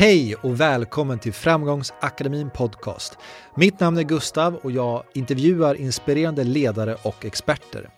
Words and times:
Hej 0.00 0.34
och 0.34 0.60
välkommen 0.60 1.18
till 1.18 1.32
Framgångsakademin 1.32 2.50
Podcast. 2.50 3.18
Mitt 3.54 3.80
namn 3.80 3.98
är 3.98 4.02
Gustav 4.02 4.54
och 4.54 4.70
jag 4.70 5.02
intervjuar 5.12 5.74
inspirerande 5.74 6.44
ledare 6.44 6.96
och 7.02 7.24
experter. 7.24 7.90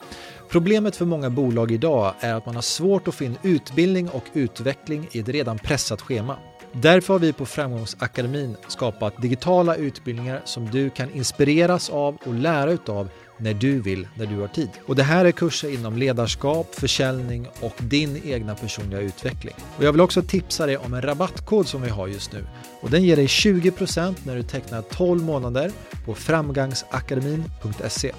Problemet 0.51 0.96
för 0.96 1.04
många 1.04 1.30
bolag 1.30 1.71
idag 1.71 2.15
är 2.21 2.35
att 2.35 2.46
man 2.46 2.54
har 2.54 2.62
svårt 2.62 3.09
att 3.09 3.15
få 3.15 3.25
in 3.25 3.38
utbildning 3.43 4.09
och 4.09 4.25
utveckling 4.33 5.09
i 5.12 5.19
ett 5.19 5.29
redan 5.29 5.59
pressat 5.59 6.01
schema. 6.01 6.37
Därför 6.73 7.15
har 7.15 7.19
vi 7.19 7.33
på 7.33 7.46
Framgångsakademin 7.46 8.57
skapat 8.69 9.23
digitala 9.23 9.77
utbildningar 9.77 10.43
som 10.45 10.71
du 10.71 10.91
kan 10.91 11.11
inspireras 11.11 11.91
av 11.91 12.16
och 12.27 12.34
lära 12.34 12.73
utav 12.73 13.09
när 13.43 13.54
du 13.54 13.80
vill, 13.80 14.09
när 14.14 14.27
du 14.27 14.36
har 14.40 14.48
tid. 14.48 14.68
Och 14.86 14.96
det 14.96 15.02
här 15.02 15.25
är 15.25 15.32
kurser 15.32 15.75
inom 15.75 15.96
ledarskap, 15.96 16.75
försäljning 16.75 17.48
och 17.61 17.75
din 17.79 18.22
egna 18.25 18.54
personliga 18.54 19.00
utveckling. 19.00 19.54
Och 19.76 19.84
jag 19.84 19.93
vill 19.93 20.00
också 20.00 20.22
tipsa 20.22 20.66
dig 20.66 20.76
om 20.76 20.95
en 20.95 21.02
rabattkod 21.02 21.68
som 21.68 21.82
vi 21.82 21.89
har 21.89 22.08
just 22.08 22.32
nu. 22.32 22.44
Och 22.80 22.90
den 22.90 23.04
ger 23.04 23.16
dig 23.16 23.26
20% 23.26 24.14
när 24.25 24.36
du 24.36 24.43
tecknar 24.43 24.82
12 24.82 25.22
månader 25.22 25.70
på 26.04 26.14
framgangsakademin.se. 26.14 28.12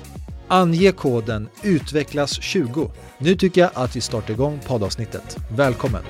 Ange 0.48 0.92
koden 0.92 1.50
UTVECKLAS20. 1.62 2.92
Nu 3.18 3.36
tycker 3.36 3.62
jag 3.62 3.70
att 3.74 3.96
vi 3.96 4.02
startar 4.02 4.34
igång 4.34 4.60
poddavsnittet. 4.66 5.38
Välkommen! 5.52 6.04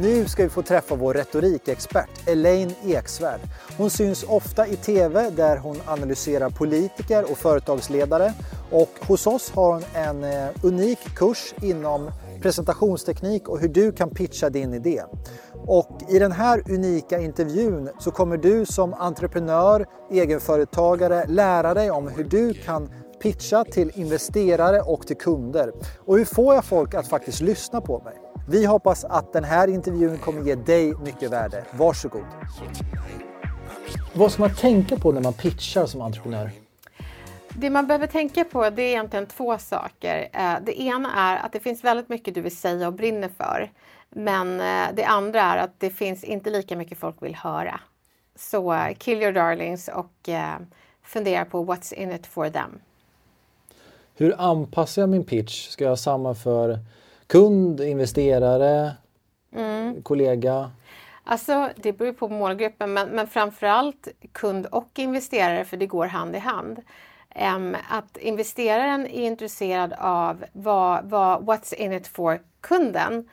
Nu 0.00 0.28
ska 0.28 0.42
vi 0.42 0.48
få 0.48 0.62
träffa 0.62 0.94
vår 0.94 1.14
retorikexpert 1.14 2.28
Elaine 2.28 2.74
Eksvärd. 2.86 3.40
Hon 3.76 3.90
syns 3.90 4.24
ofta 4.28 4.66
i 4.66 4.76
TV 4.76 5.30
där 5.30 5.56
hon 5.56 5.76
analyserar 5.86 6.50
politiker 6.50 7.30
och 7.30 7.38
företagsledare 7.38 8.32
och 8.70 8.90
hos 9.00 9.26
oss 9.26 9.50
har 9.50 9.72
hon 9.72 9.82
en 9.94 10.24
eh, 10.24 10.48
unik 10.62 10.98
kurs 11.16 11.54
inom 11.62 12.10
presentationsteknik 12.42 13.48
och 13.48 13.60
hur 13.60 13.68
du 13.68 13.92
kan 13.92 14.10
pitcha 14.10 14.50
din 14.50 14.74
idé. 14.74 15.02
Och 15.52 16.00
i 16.08 16.18
den 16.18 16.32
här 16.32 16.62
unika 16.70 17.18
intervjun 17.18 17.90
så 17.98 18.10
kommer 18.10 18.36
du 18.36 18.66
som 18.66 18.94
entreprenör, 18.94 19.86
egenföretagare 20.10 21.26
lära 21.26 21.74
dig 21.74 21.90
om 21.90 22.08
hur 22.08 22.24
du 22.24 22.54
kan 22.54 22.88
pitcha 23.22 23.64
till 23.64 23.92
investerare 23.94 24.80
och 24.80 25.06
till 25.06 25.16
kunder. 25.16 25.72
Och 25.98 26.18
hur 26.18 26.24
får 26.24 26.54
jag 26.54 26.64
folk 26.64 26.94
att 26.94 27.08
faktiskt 27.08 27.40
lyssna 27.40 27.80
på 27.80 27.98
mig? 27.98 28.29
Vi 28.50 28.66
hoppas 28.66 29.04
att 29.04 29.32
den 29.32 29.44
här 29.44 29.68
intervjun 29.68 30.18
kommer 30.18 30.42
ge 30.42 30.54
dig 30.54 30.94
mycket 30.94 31.30
värde. 31.30 31.64
Varsågod! 31.72 32.24
Vad 34.14 34.32
ska 34.32 34.42
man 34.42 34.54
tänka 34.54 34.96
på 34.96 35.12
när 35.12 35.20
man 35.20 35.32
pitchar 35.32 35.86
som 35.86 36.00
entreprenör? 36.00 36.50
Det 37.48 37.70
man 37.70 37.86
behöver 37.86 38.06
tänka 38.06 38.44
på 38.44 38.70
det 38.70 38.82
är 38.82 38.88
egentligen 38.88 39.26
två 39.26 39.58
saker. 39.58 40.28
Eh, 40.32 40.54
det 40.62 40.80
ena 40.80 41.14
är 41.14 41.46
att 41.46 41.52
det 41.52 41.60
finns 41.60 41.84
väldigt 41.84 42.08
mycket 42.08 42.34
du 42.34 42.40
vill 42.40 42.56
säga 42.56 42.86
och 42.86 42.92
brinner 42.92 43.28
för. 43.28 43.70
Men 44.10 44.60
eh, 44.60 44.94
det 44.94 45.04
andra 45.04 45.40
är 45.40 45.56
att 45.56 45.80
det 45.80 45.90
finns 45.90 46.24
inte 46.24 46.50
lika 46.50 46.76
mycket 46.76 46.98
folk 46.98 47.22
vill 47.22 47.34
höra. 47.34 47.80
Så 48.36 48.72
eh, 48.72 48.94
kill 48.98 49.22
your 49.22 49.32
darlings 49.32 49.88
och 49.88 50.28
fundera 51.02 51.44
på 51.44 51.64
what's 51.64 51.94
in 51.94 52.12
it 52.12 52.26
for 52.26 52.50
them. 52.50 52.80
Hur 54.14 54.40
anpassar 54.40 55.02
jag 55.02 55.08
min 55.08 55.24
pitch? 55.24 55.68
Ska 55.68 55.84
jag 55.84 55.90
ha 55.90 55.96
samma 55.96 56.34
för 56.34 56.78
kund, 57.30 57.80
investerare, 57.80 58.92
mm. 59.56 60.02
kollega? 60.02 60.70
Alltså, 61.24 61.68
det 61.76 61.92
beror 61.92 62.12
på 62.12 62.28
målgruppen, 62.28 62.92
men, 62.92 63.08
men 63.08 63.26
framförallt 63.26 64.08
kund 64.32 64.66
och 64.66 64.90
investerare, 64.98 65.64
för 65.64 65.76
det 65.76 65.86
går 65.86 66.06
hand 66.06 66.36
i 66.36 66.38
hand. 66.38 66.80
Um, 67.56 67.76
att 67.90 68.16
investeraren 68.16 69.06
är 69.06 69.26
intresserad 69.26 69.92
av 69.98 70.44
vad, 70.52 71.04
vad, 71.04 71.42
what's 71.42 71.74
in 71.74 71.92
it 71.92 72.06
for 72.06 72.40
kunden. 72.60 73.28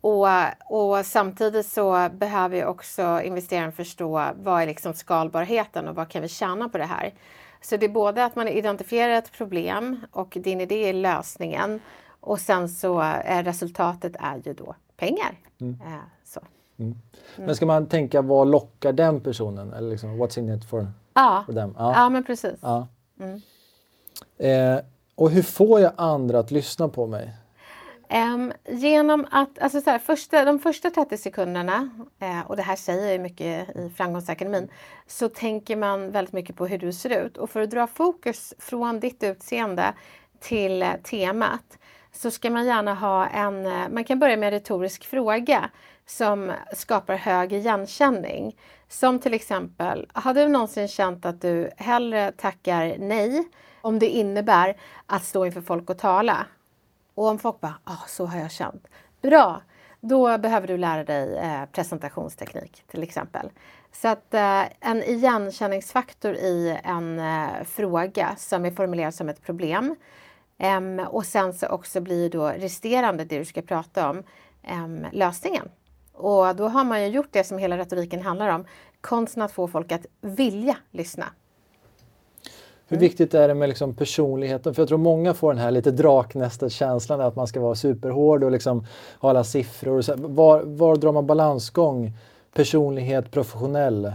Och, 0.00 0.26
och 0.66 1.06
samtidigt 1.06 1.66
så 1.66 2.08
behöver 2.12 2.64
också 2.64 3.20
investeraren 3.24 3.72
förstå 3.72 4.24
vad 4.34 4.62
är 4.62 4.66
liksom 4.66 4.94
skalbarheten 4.94 5.88
och 5.88 5.94
vad 5.94 6.08
kan 6.08 6.22
vi 6.22 6.28
tjäna 6.28 6.68
på 6.68 6.78
det 6.78 6.84
här. 6.84 7.14
Så 7.60 7.76
det 7.76 7.86
är 7.86 7.90
både 7.90 8.24
att 8.24 8.36
man 8.36 8.48
identifierar 8.48 9.12
ett 9.12 9.32
problem 9.32 10.06
och 10.12 10.36
din 10.40 10.60
idé 10.60 10.88
är 10.88 10.92
lösningen 10.92 11.80
och 12.28 12.40
sen 12.40 12.68
så 12.68 13.00
är 13.24 13.44
resultatet 13.44 14.16
är 14.18 14.40
ju 14.44 14.54
då 14.54 14.74
pengar. 14.96 15.38
Mm. 15.60 15.80
Eh, 15.86 15.94
så. 16.24 16.40
Mm. 16.78 16.98
Men 17.36 17.56
ska 17.56 17.66
man 17.66 17.86
tänka 17.86 18.22
vad 18.22 18.48
lockar 18.48 18.92
den 18.92 19.20
personen? 19.20 19.72
Eller 19.72 19.90
liksom, 19.90 20.22
what's 20.22 20.38
in 20.38 20.54
it 20.54 20.64
for, 20.64 20.92
ja. 21.14 21.42
for 21.46 21.52
them? 21.52 21.74
Ja. 21.78 21.92
ja, 21.94 22.08
men 22.08 22.24
precis. 22.24 22.58
Ja. 22.62 22.88
Mm. 23.20 23.40
Eh, 24.38 24.84
och 25.14 25.30
hur 25.30 25.42
får 25.42 25.80
jag 25.80 25.92
andra 25.96 26.38
att 26.38 26.50
lyssna 26.50 26.88
på 26.88 27.06
mig? 27.06 27.34
Um, 28.34 28.52
genom 28.68 29.26
att, 29.30 29.58
alltså 29.58 29.80
så 29.80 29.90
här, 29.90 29.98
första, 29.98 30.44
de 30.44 30.58
första 30.58 30.90
30 30.90 31.16
sekunderna, 31.16 31.90
eh, 32.18 32.40
och 32.46 32.56
det 32.56 32.62
här 32.62 32.76
säger 32.76 33.12
jag 33.12 33.20
mycket 33.20 33.76
i 33.76 33.90
Framgångsakademin, 33.96 34.68
så 35.06 35.28
tänker 35.28 35.76
man 35.76 36.10
väldigt 36.10 36.34
mycket 36.34 36.56
på 36.56 36.66
hur 36.66 36.78
du 36.78 36.92
ser 36.92 37.26
ut. 37.26 37.36
Och 37.36 37.50
för 37.50 37.60
att 37.60 37.70
dra 37.70 37.86
fokus 37.86 38.54
från 38.58 39.00
ditt 39.00 39.22
utseende 39.22 39.94
till 40.40 40.82
eh, 40.82 40.92
temat 41.02 41.78
så 42.12 42.30
ska 42.30 42.50
man 42.50 42.66
gärna 42.66 42.94
ha 42.94 43.26
en, 43.26 43.66
eh, 43.66 43.88
man 43.88 44.04
kan 44.04 44.18
börja 44.18 44.36
med 44.36 44.46
en 44.46 44.50
retorisk 44.60 45.04
fråga 45.06 45.70
som 46.06 46.52
skapar 46.76 47.14
hög 47.14 47.52
igenkänning. 47.52 48.56
Som 48.88 49.18
till 49.18 49.34
exempel, 49.34 50.10
har 50.12 50.34
du 50.34 50.48
någonsin 50.48 50.88
känt 50.88 51.26
att 51.26 51.40
du 51.40 51.70
hellre 51.76 52.32
tackar 52.32 52.96
nej 52.98 53.48
om 53.80 53.98
det 53.98 54.08
innebär 54.08 54.76
att 55.06 55.24
stå 55.24 55.46
inför 55.46 55.60
folk 55.60 55.90
och 55.90 55.98
tala? 55.98 56.46
Och 57.14 57.26
om 57.26 57.38
folk 57.38 57.60
bara, 57.60 57.74
ah, 57.84 58.06
så 58.06 58.26
har 58.26 58.38
jag 58.38 58.50
känt. 58.50 58.86
Bra! 59.22 59.62
Då 60.00 60.38
behöver 60.38 60.66
du 60.66 60.76
lära 60.76 61.04
dig 61.04 61.36
eh, 61.36 61.64
presentationsteknik 61.72 62.84
till 62.86 63.02
exempel. 63.02 63.50
Så 63.92 64.08
att 64.08 64.34
eh, 64.34 64.62
en 64.80 65.02
igenkänningsfaktor 65.02 66.34
i 66.34 66.78
en 66.84 67.18
eh, 67.18 67.64
fråga 67.64 68.34
som 68.36 68.64
är 68.64 68.70
formulerad 68.70 69.14
som 69.14 69.28
ett 69.28 69.42
problem 69.42 69.96
Um, 70.58 70.98
och 70.98 71.26
sen 71.26 71.52
så 71.52 71.66
också 71.66 72.00
blir 72.00 72.30
då 72.30 72.46
resterande, 72.48 73.24
det 73.24 73.38
du 73.38 73.44
ska 73.44 73.62
prata 73.62 74.10
om, 74.10 74.22
um, 74.84 75.06
lösningen. 75.12 75.68
Och 76.12 76.56
då 76.56 76.68
har 76.68 76.84
man 76.84 77.02
ju 77.02 77.08
gjort 77.08 77.28
det 77.30 77.44
som 77.44 77.58
hela 77.58 77.78
retoriken 77.78 78.22
handlar 78.22 78.48
om, 78.48 78.64
konsten 79.00 79.42
att 79.42 79.52
få 79.52 79.68
folk 79.68 79.92
att 79.92 80.06
vilja 80.20 80.76
lyssna. 80.90 81.24
Hur 82.90 82.98
viktigt 82.98 83.34
är 83.34 83.48
det 83.48 83.54
med 83.54 83.68
liksom 83.68 83.94
personligheten? 83.94 84.74
För 84.74 84.82
jag 84.82 84.88
tror 84.88 84.98
många 84.98 85.34
får 85.34 85.52
den 85.52 85.62
här 85.62 85.70
lite 85.70 85.90
draknästet-känslan 85.90 87.20
att 87.20 87.36
man 87.36 87.46
ska 87.46 87.60
vara 87.60 87.74
superhård 87.74 88.44
och 88.44 88.50
liksom 88.50 88.86
ha 89.20 89.30
alla 89.30 89.44
siffror. 89.44 90.00
Så. 90.00 90.14
Var, 90.16 90.62
var 90.62 90.96
drar 90.96 91.12
man 91.12 91.26
balansgång? 91.26 92.12
Personlighet, 92.54 93.30
professionell? 93.30 94.12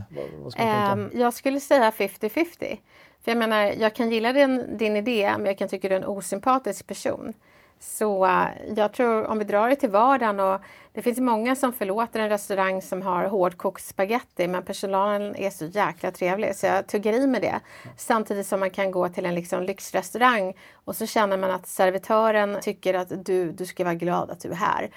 Um, 0.94 1.12
jag 1.14 1.34
skulle 1.34 1.60
säga 1.60 1.92
50-50. 1.92 2.78
För 3.24 3.32
jag 3.32 3.38
menar, 3.38 3.74
jag 3.78 3.96
kan 3.96 4.12
gilla 4.12 4.34
din, 4.34 4.78
din 4.78 4.96
idé, 4.96 5.34
men 5.38 5.46
jag 5.46 5.58
kan 5.58 5.68
tycka 5.68 5.90
du 5.90 5.96
är 5.96 6.00
en 6.00 6.06
osympatisk 6.06 6.88
person. 6.88 7.34
Så 7.80 8.26
eh, 8.26 8.48
jag 8.76 8.94
tror 8.94 9.28
om 9.28 9.40
vi 9.40 9.46
drar 9.46 9.70
det 9.70 9.76
till 9.76 9.90
vardagen 9.90 10.40
och 10.40 10.62
det 10.94 11.02
finns 11.02 11.20
många 11.20 11.56
som 11.56 11.74
förlåter 11.74 12.20
en 12.20 12.30
restaurang 12.30 12.82
som 12.82 13.02
har 13.02 13.26
hårdkokt 13.26 13.86
spaghetti 13.86 14.48
men 14.48 14.64
personalen 14.64 15.36
är 15.36 15.50
så 15.50 15.66
jäkla 15.66 16.12
trevlig 16.12 16.56
så 16.56 16.66
jag 16.66 16.88
tuggar 16.88 17.14
i 17.14 17.28
med 17.28 17.42
det. 17.42 17.60
Samtidigt 17.98 18.48
som 18.48 18.60
man 18.60 18.70
kan 18.70 18.92
gå 18.92 19.10
till 19.10 19.26
en 19.26 19.36
liksom 19.36 19.64
lyxrestaurang 19.64 20.54
och 20.74 20.96
så 20.96 21.06
känner 21.06 21.38
man 21.38 21.52
att 21.52 21.68
servitören 21.68 22.58
tycker 22.62 22.94
att 22.94 23.26
du, 23.26 23.52
du 23.52 23.66
ska 23.66 23.84
vara 23.84 23.96
glad 23.96 24.32
att 24.32 24.40
du 24.40 24.50
är 24.50 24.56
här. 24.56 24.90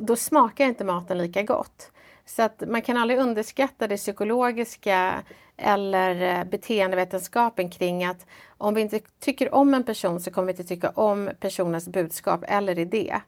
Då 0.00 0.16
smakar 0.16 0.64
inte 0.64 0.84
maten 0.84 1.18
lika 1.18 1.42
gott. 1.42 1.90
Så 2.26 2.42
att 2.42 2.62
man 2.66 2.82
kan 2.82 2.96
aldrig 2.96 3.20
underskatta 3.20 3.86
det 3.86 3.96
psykologiska 3.96 5.22
eller 5.56 6.38
eh, 6.38 6.44
beteendevetenskapen 6.44 7.70
kring 7.70 8.04
att 8.04 8.26
om 8.58 8.74
vi 8.74 8.80
inte 8.80 9.00
tycker 9.20 9.54
om 9.54 9.74
en 9.74 9.84
person 9.84 10.20
så 10.20 10.30
kommer 10.30 10.46
vi 10.46 10.52
inte 10.52 10.64
tycka 10.64 10.90
om 10.90 11.30
personens 11.40 11.88
budskap 11.88 12.44
eller 12.48 12.78
idé. 12.78 13.20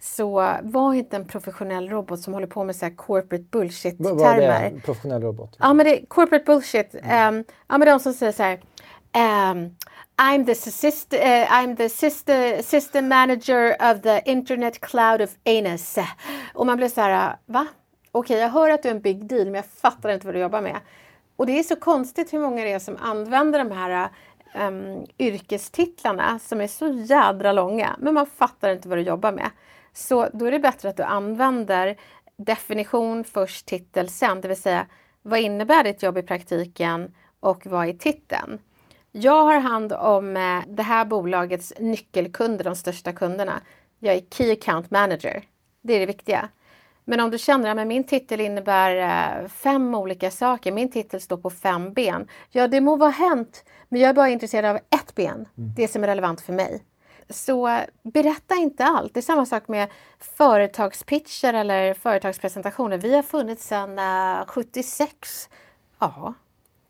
Så 0.00 0.56
var 0.62 0.94
inte 0.94 1.16
en 1.16 1.28
professionell 1.28 1.88
robot 1.88 2.20
som 2.20 2.34
håller 2.34 2.46
på 2.46 2.64
med 2.64 2.76
så 2.76 2.90
corporate 2.90 3.44
bullshit-termer. 3.50 4.14
Vad 4.14 4.38
är 4.38 4.70
det? 4.70 4.80
Professionell 4.80 5.22
robot? 5.22 5.56
Ja, 5.58 5.72
men 5.72 5.86
det 5.86 6.00
är 6.00 6.06
corporate 6.06 6.44
bullshit. 6.44 6.94
Mm. 6.94 7.34
Um, 7.34 7.44
ja, 7.68 7.78
men 7.78 7.88
de 7.88 8.00
som 8.00 8.12
säger 8.12 8.32
så 8.32 8.42
här. 8.42 8.60
Um, 9.16 9.76
I'm 10.16 10.46
the, 10.46 10.54
system, 10.54 11.20
uh, 11.20 11.46
I'm 11.52 11.76
the 11.76 11.88
system, 11.88 12.62
system 12.62 13.08
manager 13.08 13.76
of 13.80 14.02
the 14.02 14.22
internet 14.24 14.80
cloud 14.80 15.22
of 15.22 15.30
anus. 15.44 15.98
Och 16.54 16.66
man 16.66 16.76
blir 16.76 16.88
så 16.88 17.00
här, 17.00 17.36
va? 17.46 17.66
Okej, 18.16 18.34
okay, 18.34 18.42
jag 18.42 18.50
hör 18.50 18.70
att 18.70 18.82
du 18.82 18.88
är 18.88 18.94
en 18.94 19.00
big 19.00 19.26
deal, 19.26 19.44
men 19.44 19.54
jag 19.54 19.66
fattar 19.66 20.10
inte 20.10 20.26
vad 20.26 20.34
du 20.34 20.38
jobbar 20.38 20.60
med. 20.60 20.80
Och 21.36 21.46
det 21.46 21.58
är 21.58 21.62
så 21.62 21.76
konstigt 21.76 22.32
hur 22.32 22.38
många 22.38 22.64
det 22.64 22.72
är 22.72 22.78
som 22.78 22.96
använder 23.00 23.58
de 23.58 23.70
här 23.70 24.08
um, 24.54 25.06
yrkestitlarna 25.18 26.38
som 26.38 26.60
är 26.60 26.66
så 26.66 26.88
jädra 26.88 27.52
långa, 27.52 27.96
men 27.98 28.14
man 28.14 28.26
fattar 28.26 28.70
inte 28.70 28.88
vad 28.88 28.98
du 28.98 29.02
jobbar 29.02 29.32
med. 29.32 29.50
Så 29.92 30.28
då 30.32 30.44
är 30.44 30.50
det 30.50 30.58
bättre 30.58 30.88
att 30.88 30.96
du 30.96 31.02
använder 31.02 31.96
definition 32.36 33.24
först, 33.24 33.66
titel 33.66 34.08
sen, 34.08 34.40
det 34.40 34.48
vill 34.48 34.62
säga 34.62 34.86
vad 35.22 35.40
innebär 35.40 35.84
ditt 35.84 36.02
jobb 36.02 36.18
i 36.18 36.22
praktiken 36.22 37.14
och 37.40 37.66
vad 37.66 37.88
är 37.88 37.92
titeln? 37.92 38.58
Jag 39.12 39.44
har 39.44 39.60
hand 39.60 39.92
om 39.92 40.36
eh, 40.36 40.60
det 40.66 40.82
här 40.82 41.04
bolagets 41.04 41.72
nyckelkunder, 41.78 42.64
de 42.64 42.76
största 42.76 43.12
kunderna. 43.12 43.60
Jag 43.98 44.14
är 44.14 44.20
Key 44.30 44.52
Account 44.52 44.90
Manager. 44.90 45.44
Det 45.82 45.94
är 45.94 46.00
det 46.00 46.06
viktiga. 46.06 46.48
Men 47.04 47.20
om 47.20 47.30
du 47.30 47.38
känner 47.38 47.76
att 47.76 47.86
min 47.86 48.04
titel 48.04 48.40
innebär 48.40 48.96
eh, 48.96 49.48
fem 49.48 49.94
olika 49.94 50.30
saker, 50.30 50.72
min 50.72 50.90
titel 50.90 51.20
står 51.20 51.36
på 51.36 51.50
fem 51.50 51.92
ben. 51.92 52.28
Ja, 52.50 52.68
det 52.68 52.80
må 52.80 52.96
vara 52.96 53.10
hänt, 53.10 53.64
men 53.88 54.00
jag 54.00 54.08
är 54.08 54.14
bara 54.14 54.28
intresserad 54.28 54.64
av 54.64 54.76
ett 54.76 55.14
ben, 55.14 55.34
mm. 55.34 55.74
det 55.76 55.88
som 55.88 56.02
är 56.02 56.06
relevant 56.06 56.40
för 56.40 56.52
mig. 56.52 56.82
Så 57.30 57.80
berätta 58.02 58.54
inte 58.54 58.84
allt. 58.84 59.14
Det 59.14 59.20
är 59.20 59.22
samma 59.22 59.46
sak 59.46 59.68
med 59.68 59.88
företagspitcher 60.18 61.54
eller 61.54 61.94
företagspresentationer. 61.94 62.98
Vi 62.98 63.14
har 63.14 63.22
funnits 63.22 63.66
sedan 63.66 63.98
uh, 63.98 64.46
76. 64.46 65.48
Ja, 65.98 66.34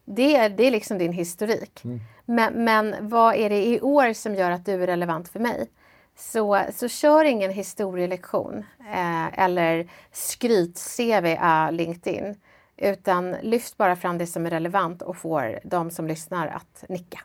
det 0.05 0.37
är, 0.37 0.49
det 0.49 0.67
är 0.67 0.71
liksom 0.71 0.99
din 0.99 1.13
historik. 1.13 1.85
Mm. 1.85 2.01
Men, 2.25 2.65
men 2.65 3.09
vad 3.09 3.35
är 3.35 3.51
det 3.51 3.67
i 3.67 3.81
år 3.81 4.13
som 4.13 4.35
gör 4.35 4.51
att 4.51 4.67
du 4.67 4.73
är 4.73 4.87
relevant 4.87 5.29
för 5.29 5.41
mig? 5.41 5.69
Så, 6.17 6.61
så 6.73 6.89
kör 6.89 7.25
ingen 7.25 7.51
historielektion 7.51 8.65
eh, 8.93 9.45
eller 9.45 9.89
skryt-CV 10.13 11.39
av 11.41 11.73
LinkedIn. 11.73 12.35
Utan 12.77 13.37
lyft 13.43 13.77
bara 13.77 13.97
fram 13.97 14.19
det 14.19 14.27
som 14.27 14.47
är 14.47 14.51
relevant 14.51 15.03
och 15.03 15.17
får 15.17 15.59
de 15.65 15.91
som 15.91 16.07
lyssnar 16.07 16.47
att 16.47 16.85
nicka. 16.89 17.21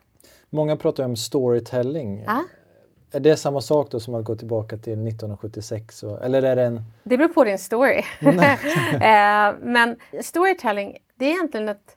Många 0.49 0.75
pratar 0.77 1.03
om 1.03 1.15
storytelling. 1.15 2.25
Ah? 2.27 2.43
Är 3.11 3.19
det 3.19 3.37
samma 3.37 3.61
sak 3.61 3.91
då 3.91 3.99
som 3.99 4.15
att 4.15 4.25
gå 4.25 4.35
tillbaka 4.35 4.77
till 4.77 5.07
1976? 5.07 6.03
Och, 6.03 6.25
eller 6.25 6.43
är 6.43 6.55
det 6.55 6.63
en... 6.63 6.83
Det 7.03 7.17
beror 7.17 7.27
på 7.27 7.43
din 7.43 7.59
story. 7.59 7.97
eh, 8.21 9.53
men 9.61 9.95
storytelling, 10.21 10.97
det 11.15 11.25
är 11.25 11.29
egentligen 11.29 11.69
ett 11.69 11.95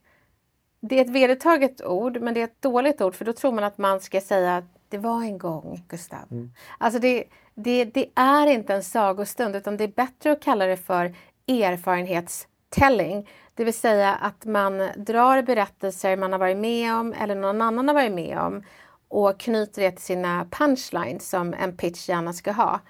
det 0.84 0.98
är 0.98 1.04
ett 1.04 1.10
vedertaget 1.10 1.84
ord, 1.84 2.20
men 2.20 2.34
det 2.34 2.40
är 2.40 2.44
ett 2.44 2.62
dåligt 2.62 3.00
ord 3.00 3.14
för 3.14 3.24
då 3.24 3.32
tror 3.32 3.52
man 3.52 3.64
att 3.64 3.78
man 3.78 4.00
ska 4.00 4.20
säga 4.20 4.56
att 4.56 4.71
det 4.92 4.98
var 4.98 5.22
en 5.22 5.38
gång, 5.38 5.84
Gustav. 5.88 6.18
Mm. 6.30 6.52
Alltså 6.78 7.00
det, 7.00 7.24
det, 7.54 7.84
det, 7.84 8.10
är 8.14 8.46
inte 8.46 8.74
en 8.74 8.82
sagostund 8.82 9.56
utan 9.56 9.76
det 9.76 9.84
är 9.84 9.88
bättre 9.88 10.32
att 10.32 10.42
kalla 10.42 10.66
det 10.66 10.76
för 10.76 11.14
erfarenhetstelling. 11.48 13.28
Det 13.54 13.64
vill 13.64 13.74
säga 13.74 14.14
att 14.14 14.44
man 14.44 14.88
drar 14.96 15.42
berättelser 15.42 16.16
man 16.16 16.32
har 16.32 16.38
varit 16.38 16.56
med 16.56 16.94
om 16.94 17.12
eller 17.12 17.34
någon 17.34 17.62
annan 17.62 17.88
har 17.88 17.94
varit 17.94 18.12
med 18.12 18.38
om 18.38 18.62
och 19.08 19.40
knyter 19.40 19.82
det 19.82 19.90
till 19.90 20.04
sina 20.04 20.46
punchlines 20.50 21.30
som 21.30 21.54
en 21.54 21.76
pitch 21.76 22.08
gärna 22.08 22.32
ska 22.32 22.52
ha. 22.52 22.80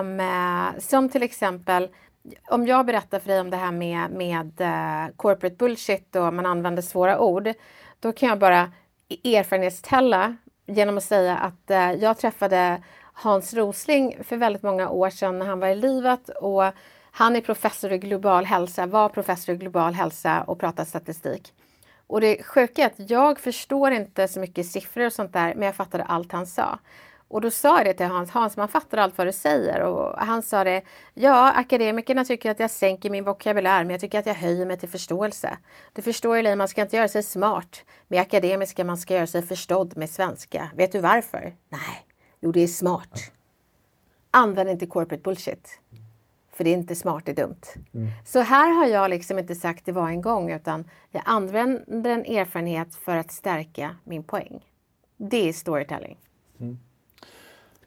Um, 0.00 0.20
som 0.78 1.08
till 1.08 1.22
exempel 1.22 1.88
om 2.48 2.66
jag 2.66 2.86
berättar 2.86 3.18
för 3.18 3.28
dig 3.28 3.40
om 3.40 3.50
det 3.50 3.56
här 3.56 3.72
med, 3.72 4.10
med 4.10 4.60
uh, 4.60 5.16
corporate 5.16 5.56
bullshit 5.56 6.16
och 6.16 6.34
man 6.34 6.46
använder 6.46 6.82
svåra 6.82 7.20
ord, 7.20 7.52
då 8.00 8.12
kan 8.12 8.28
jag 8.28 8.38
bara 8.38 8.72
erfarenhetställa 9.24 10.36
genom 10.68 10.98
att 10.98 11.04
säga 11.04 11.36
att 11.36 11.70
eh, 11.70 11.92
jag 11.92 12.18
träffade 12.18 12.82
Hans 13.12 13.54
Rosling 13.54 14.16
för 14.24 14.36
väldigt 14.36 14.62
många 14.62 14.88
år 14.88 15.10
sedan 15.10 15.38
när 15.38 15.46
han 15.46 15.60
var 15.60 15.68
i 15.68 15.74
livet 15.74 16.28
och 16.28 16.62
han 17.10 17.36
är 17.36 17.40
professor 17.40 17.92
i 17.92 17.98
global 17.98 18.44
hälsa, 18.44 18.86
var 18.86 19.08
professor 19.08 19.54
i 19.54 19.58
global 19.58 19.94
hälsa 19.94 20.42
och 20.42 20.60
pratar 20.60 20.84
statistik. 20.84 21.52
Och 22.06 22.20
det 22.20 22.42
sjuka 22.42 22.82
är 22.82 22.86
att 22.86 23.10
jag 23.10 23.40
förstår 23.40 23.90
inte 23.90 24.28
så 24.28 24.40
mycket 24.40 24.66
siffror 24.66 25.06
och 25.06 25.12
sånt 25.12 25.32
där, 25.32 25.54
men 25.54 25.66
jag 25.66 25.74
fattade 25.74 26.04
allt 26.04 26.32
han 26.32 26.46
sa. 26.46 26.78
Och 27.30 27.40
då 27.40 27.50
sa 27.50 27.76
jag 27.76 27.86
det 27.86 27.94
till 27.94 28.06
Hans, 28.06 28.30
Hans 28.30 28.56
man 28.56 28.68
fattar 28.68 28.98
allt 28.98 29.18
vad 29.18 29.26
du 29.26 29.32
säger. 29.32 29.80
Och 29.80 30.18
han 30.18 30.42
sa 30.42 30.64
det, 30.64 30.82
ja 31.14 31.52
akademikerna 31.52 32.24
tycker 32.24 32.50
att 32.50 32.60
jag 32.60 32.70
sänker 32.70 33.10
min 33.10 33.24
vokabulär 33.24 33.84
men 33.84 33.90
jag 33.90 34.00
tycker 34.00 34.18
att 34.18 34.26
jag 34.26 34.34
höjer 34.34 34.66
mig 34.66 34.78
till 34.78 34.88
förståelse. 34.88 35.58
Du 35.92 36.02
förstår 36.02 36.36
ju 36.36 36.56
man 36.56 36.68
ska 36.68 36.82
inte 36.82 36.96
göra 36.96 37.08
sig 37.08 37.22
smart 37.22 37.84
med 38.08 38.20
akademiska, 38.20 38.84
man 38.84 38.98
ska 38.98 39.14
göra 39.14 39.26
sig 39.26 39.42
förstådd 39.42 39.96
med 39.96 40.10
svenska. 40.10 40.70
Vet 40.74 40.92
du 40.92 41.00
varför? 41.00 41.56
Nej, 41.68 42.06
jo 42.40 42.52
det 42.52 42.60
är 42.60 42.66
smart. 42.66 43.32
Använd 44.30 44.70
inte 44.70 44.86
corporate 44.86 45.22
bullshit. 45.22 45.80
För 46.52 46.64
det 46.64 46.70
är 46.70 46.74
inte 46.74 46.94
smart, 46.94 47.26
det 47.26 47.32
är 47.32 47.36
dumt. 47.46 47.62
Mm. 47.94 48.08
Så 48.24 48.40
här 48.40 48.70
har 48.70 48.86
jag 48.86 49.10
liksom 49.10 49.38
inte 49.38 49.54
sagt 49.54 49.86
det 49.86 49.92
var 49.92 50.08
en 50.08 50.22
gång 50.22 50.52
utan 50.52 50.90
jag 51.10 51.22
använder 51.26 52.10
en 52.10 52.24
erfarenhet 52.24 52.94
för 52.94 53.16
att 53.16 53.32
stärka 53.32 53.96
min 54.04 54.24
poäng. 54.24 54.64
Det 55.16 55.48
är 55.48 55.52
storytelling. 55.52 56.18
Mm. 56.60 56.78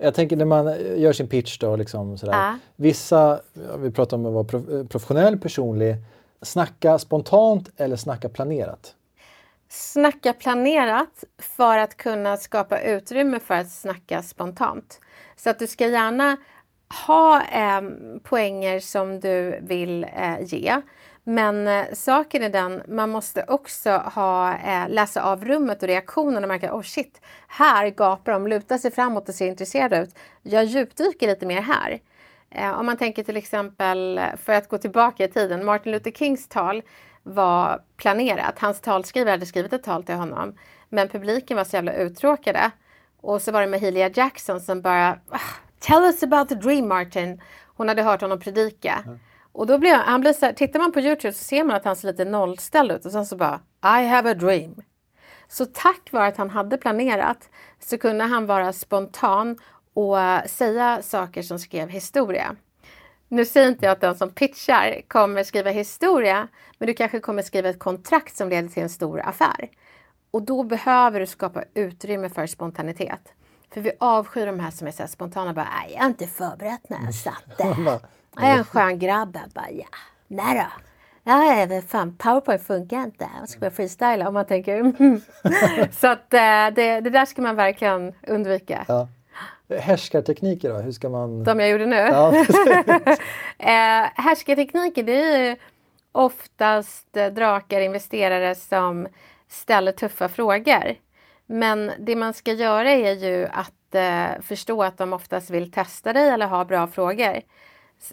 Jag 0.02 0.14
tänker 0.14 0.36
när 0.36 0.46
man 0.46 0.66
gör 0.98 1.14
sin 1.14 1.28
pitch 1.28 1.58
då, 1.58 1.76
liksom 1.76 2.18
sådär. 2.18 2.34
Ja. 2.34 2.56
Vissa, 2.76 3.42
vi 3.78 3.92
pratar 3.92 4.18
om 4.18 4.26
att 4.26 4.34
vara 4.34 4.64
professionell, 4.86 5.40
personlig. 5.40 5.96
Snacka 6.42 7.00
spontant 7.00 7.70
eller 7.78 7.96
snacka 7.96 8.30
planerat? 8.30 8.96
Snacka 9.70 10.34
planerat 10.34 11.24
för 11.38 11.78
att 11.78 11.98
kunna 11.98 12.38
skapa 12.38 12.82
utrymme 12.82 13.40
för 13.40 13.54
att 13.54 13.72
snacka 13.72 14.22
spontant. 14.22 15.00
Så 15.36 15.50
att 15.50 15.60
du 15.60 15.68
ska 15.68 15.88
gärna 15.88 16.38
ha 17.08 17.42
eh, 17.42 17.82
poänger 18.24 18.80
som 18.80 19.20
du 19.20 19.60
vill 19.62 20.04
eh, 20.04 20.42
ge. 20.42 20.82
Men 21.24 21.68
eh, 21.68 21.86
saken 21.94 22.44
är 22.44 22.50
den, 22.50 22.82
man 22.88 23.10
måste 23.10 23.46
också 23.48 23.90
ha, 23.90 24.58
eh, 24.58 24.90
läsa 24.90 25.24
av 25.24 25.46
rummet 25.46 25.84
och 25.84 25.88
reaktionen 25.88 26.44
och 26.44 26.48
märka 26.48 26.76
oh 26.76 26.82
shit, 26.82 27.22
här 27.48 27.90
gapar 27.90 28.32
de, 28.32 28.48
lutar 28.48 28.78
sig 28.78 28.92
framåt 28.92 29.30
och 29.30 29.36
ser 29.36 29.48
intresserade 29.48 29.98
ut. 29.98 30.16
Jag 30.42 30.66
djupdyker 30.66 31.28
lite 31.28 31.46
mer 31.46 31.62
här. 31.62 32.00
Eh, 32.50 32.80
om 32.80 32.86
man 32.86 32.98
tänker 32.98 33.24
till 33.24 33.38
exempel, 33.38 34.22
för 34.38 34.54
att 34.54 34.70
gå 34.70 34.78
tillbaka 34.78 35.24
i 35.24 35.28
tiden, 35.28 35.66
Martin 35.66 35.92
Luther 35.92 36.12
Kings 36.12 36.48
tal 36.48 36.82
var 37.24 37.82
planerat. 37.98 38.60
Hans 38.60 38.82
talskrivare 38.82 39.32
hade 39.32 39.46
skrivit 39.46 39.74
ett 39.74 39.84
tal 39.84 40.04
till 40.04 40.16
honom. 40.16 40.56
Men 40.90 41.08
publiken 41.08 41.58
var 41.58 41.64
så 41.64 41.76
jävla 41.76 41.94
uttråkade. 41.94 42.72
Och 43.22 43.42
så 43.42 43.52
var 43.52 43.62
det 43.62 43.68
Mahalia 43.68 44.10
Jackson 44.10 44.62
som 44.62 44.82
bara 44.82 45.20
ah, 45.30 45.40
Tell 45.80 46.04
us 46.04 46.24
about 46.24 46.50
the 46.50 46.56
dream 46.56 46.88
Martin. 46.88 47.42
Hon 47.66 47.88
hade 47.88 48.04
hört 48.04 48.22
honom 48.22 48.40
predika. 48.40 49.04
Mm. 49.06 49.20
Och 49.52 49.68
då 49.68 49.78
blir 49.78 49.94
han, 49.94 50.22
blir 50.22 50.34
så 50.34 50.46
här, 50.46 50.54
tittar 50.54 50.80
man 50.80 50.92
på 50.92 51.00
Youtube 51.00 51.34
så 51.34 51.44
ser 51.44 51.64
man 51.64 51.76
att 51.76 51.86
han 51.86 51.96
ser 51.96 52.08
lite 52.08 52.26
nollställd 52.26 52.92
ut 52.92 53.06
och 53.06 53.12
sen 53.12 53.26
så 53.26 53.36
bara 53.36 53.60
I 53.84 54.06
have 54.08 54.32
a 54.32 54.34
dream. 54.34 54.82
Så 55.48 55.66
tack 55.66 56.12
vare 56.12 56.28
att 56.28 56.38
han 56.38 56.50
hade 56.50 56.78
planerat 56.78 57.50
så 57.80 57.98
kunde 57.98 58.24
han 58.24 58.46
vara 58.46 58.74
spontan 58.74 59.58
och 59.94 60.20
eh, 60.20 60.46
säga 60.46 61.02
saker 61.02 61.42
som 61.42 61.60
skrev 61.60 61.90
historia. 61.90 62.56
Nu 63.28 63.46
säger 63.46 63.68
inte 63.68 63.86
jag 63.86 63.94
att 63.94 64.02
den 64.02 64.16
som 64.16 64.30
pitchar 64.30 65.02
kommer 65.08 65.44
skriva 65.44 65.70
historia, 65.70 66.48
men 66.78 66.88
du 66.88 66.94
kanske 66.94 67.20
kommer 67.20 67.42
skriva 67.42 67.70
ett 67.70 67.80
kontrakt 67.80 68.38
som 68.38 68.50
leder 68.50 68.70
till 68.70 68.84
en 68.84 68.90
stor 68.90 69.22
affär. 69.22 69.70
Och 70.32 70.42
då 70.42 70.64
behöver 70.64 71.20
du 71.20 71.26
skapa 71.26 71.64
utrymme 71.74 72.30
för 72.30 72.48
spontanitet. 72.48 73.34
För 73.74 73.82
vi 73.82 73.92
avskyr 74.00 74.46
de 74.46 74.60
här 74.60 74.72
som 74.72 74.88
är 74.88 74.92
så 74.92 75.08
spontana, 75.08 75.54
bara, 75.54 75.68
jag 75.90 76.00
har 76.00 76.08
inte 76.08 76.28
förberett 76.28 76.90
när 76.90 77.04
jag 77.04 77.14
satt 77.14 77.44
där. 77.58 78.00
Jag 78.36 78.44
är 78.44 78.58
en 78.58 78.64
skön 78.64 79.00
grabb. 79.00 79.38
Jag 79.42 79.50
bara, 79.50 79.72
ja, 79.72 79.86
nej 80.28 80.56
då. 80.56 80.66
Men 81.24 81.82
fan, 81.82 82.16
powerpoint 82.18 82.64
funkar 82.64 83.04
inte. 83.04 83.28
Man 83.38 83.48
ska 83.48 83.60
börja 83.60 83.72
freestyla 83.72 84.28
om 84.28 84.34
man 84.34 84.46
tänker. 84.46 84.80
Mm. 84.80 85.22
så 85.92 86.08
att 86.08 86.34
eh, 86.34 86.68
det, 86.76 87.02
det 87.02 87.10
där 87.10 87.26
ska 87.26 87.42
man 87.42 87.56
verkligen 87.56 88.14
undvika. 88.28 88.86
Ja. 88.88 89.08
Härskartekniker 89.80 90.70
då, 90.70 90.78
hur 90.78 90.92
ska 90.92 91.10
man? 91.10 91.44
De 91.44 91.60
jag 91.60 91.70
gjorde 91.70 91.86
nu? 91.86 91.96
Ja. 91.96 92.36
eh, 93.58 94.10
härskartekniker 94.16 95.04
det 95.04 95.24
är 95.24 95.50
ju 95.50 95.56
oftast 96.12 97.14
drakar, 97.14 97.82
investerare 97.82 98.56
som 98.56 99.08
ställer 99.48 99.92
tuffa 99.92 100.30
frågor. 100.30 100.96
Men 101.52 101.92
det 102.00 102.16
man 102.16 102.34
ska 102.34 102.54
göra 102.54 102.92
är 102.92 103.14
ju 103.14 103.48
att 103.52 103.96
eh, 103.96 104.42
förstå 104.42 104.84
att 104.84 104.98
de 104.98 105.14
oftast 105.14 105.50
vill 105.50 105.72
testa 105.72 106.14
dig 106.14 106.30
eller 106.30 106.48
ha 106.48 106.66
bra 106.66 106.88
frågor. 106.88 107.42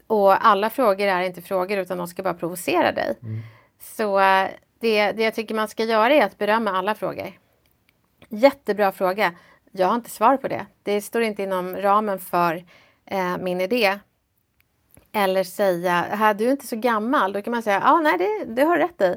Och 0.06 0.46
alla 0.46 0.70
frågor 0.70 1.06
är 1.06 1.22
inte 1.22 1.42
frågor 1.42 1.78
utan 1.78 1.98
de 1.98 2.08
ska 2.08 2.22
bara 2.22 2.34
provocera 2.34 2.92
dig. 2.92 3.18
Mm. 3.22 3.40
Så 3.80 4.20
eh, 4.20 4.48
det, 4.80 5.12
det 5.12 5.22
jag 5.22 5.34
tycker 5.34 5.54
man 5.54 5.68
ska 5.68 5.84
göra 5.84 6.14
är 6.14 6.24
att 6.24 6.38
berömma 6.38 6.70
alla 6.70 6.94
frågor. 6.94 7.32
Jättebra 8.28 8.92
fråga. 8.92 9.34
Jag 9.72 9.86
har 9.86 9.94
inte 9.94 10.10
svar 10.10 10.36
på 10.36 10.48
det. 10.48 10.66
Det 10.82 11.00
står 11.00 11.22
inte 11.22 11.42
inom 11.42 11.76
ramen 11.76 12.18
för 12.18 12.64
eh, 13.06 13.38
min 13.38 13.60
idé. 13.60 13.98
Eller 15.12 15.44
säga, 15.44 16.34
du 16.38 16.46
är 16.46 16.50
inte 16.50 16.66
så 16.66 16.76
gammal. 16.76 17.32
Då 17.32 17.42
kan 17.42 17.50
man 17.50 17.62
säga, 17.62 17.80
ja 17.84 17.92
ah, 17.92 18.00
nej 18.00 18.18
det, 18.18 18.44
det 18.44 18.62
har 18.62 18.78
rätt 18.78 19.00
i. 19.00 19.16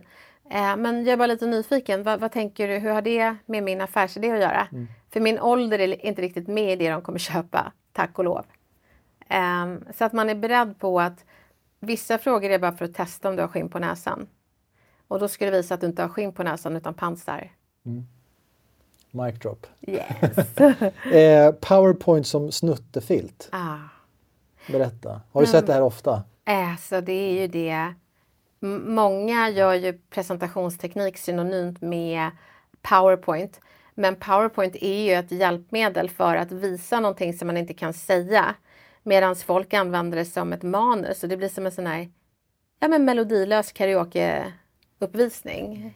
Eh, 0.51 0.77
men 0.77 1.05
jag 1.05 1.13
är 1.13 1.17
bara 1.17 1.27
lite 1.27 1.45
nyfiken. 1.45 2.03
Vad, 2.03 2.19
vad, 2.19 2.31
tänker 2.31 2.67
du, 2.67 2.77
hur 2.77 2.89
har 2.89 3.01
det 3.01 3.35
med 3.45 3.63
min 3.63 3.81
affärsidé 3.81 4.31
att 4.31 4.39
göra? 4.39 4.67
Mm. 4.71 4.87
För 5.09 5.19
min 5.19 5.39
ålder 5.39 5.79
är 5.79 6.05
inte 6.05 6.21
riktigt 6.21 6.47
med 6.47 6.73
i 6.73 6.75
det 6.75 6.91
de 6.91 7.01
kommer 7.01 7.19
köpa, 7.19 7.71
tack 7.93 8.19
och 8.19 8.25
lov. 8.25 8.45
Eh, 9.29 9.75
så 9.97 10.05
att 10.05 10.13
man 10.13 10.29
är 10.29 10.35
beredd 10.35 10.79
på 10.79 10.99
att 10.99 11.25
vissa 11.79 12.17
frågor 12.17 12.49
är 12.49 12.59
bara 12.59 12.71
för 12.71 12.85
att 12.85 12.93
testa 12.93 13.29
om 13.29 13.35
du 13.35 13.41
har 13.41 13.47
skinn 13.47 13.69
på 13.69 13.79
näsan. 13.79 14.27
Och 15.07 15.19
då 15.19 15.27
ska 15.27 15.45
det 15.45 15.51
visa 15.51 15.73
att 15.73 15.81
du 15.81 15.87
inte 15.87 16.01
har 16.01 16.09
skinn 16.09 16.33
på 16.33 16.43
näsan 16.43 16.75
utan 16.75 16.93
pansar. 16.93 17.51
Mm. 17.85 18.07
Mic 19.11 19.39
drop. 19.39 19.67
Yes. 19.81 20.59
eh, 21.13 21.51
Powerpoint 21.51 22.27
som 22.27 22.51
snuttefilt. 22.51 23.49
Ah. 23.51 23.77
Berätta. 24.67 25.21
Har 25.31 25.41
du 25.41 25.47
sett 25.47 25.67
det 25.67 25.73
här 25.73 25.81
ofta? 25.81 26.23
Alltså 26.43 27.01
det 27.01 27.13
är 27.13 27.41
ju 27.41 27.47
det 27.47 27.93
Många 28.85 29.49
gör 29.49 29.73
ju 29.73 29.93
presentationsteknik 29.93 31.17
synonymt 31.17 31.81
med 31.81 32.31
Powerpoint. 32.81 33.59
Men 33.95 34.15
Powerpoint 34.15 34.75
är 34.75 35.03
ju 35.03 35.13
ett 35.13 35.31
hjälpmedel 35.31 36.09
för 36.09 36.35
att 36.35 36.51
visa 36.51 36.99
någonting 36.99 37.33
som 37.33 37.47
man 37.47 37.57
inte 37.57 37.73
kan 37.73 37.93
säga. 37.93 38.55
Medan 39.03 39.35
folk 39.35 39.73
använder 39.73 40.17
det 40.17 40.25
som 40.25 40.53
ett 40.53 40.63
manus 40.63 41.23
och 41.23 41.29
det 41.29 41.37
blir 41.37 41.49
som 41.49 41.65
en 41.65 41.71
sån 41.71 41.87
här 41.87 42.09
ja, 42.79 42.87
men 42.87 43.05
melodilös 43.05 43.71
karaokeuppvisning. 43.71 45.95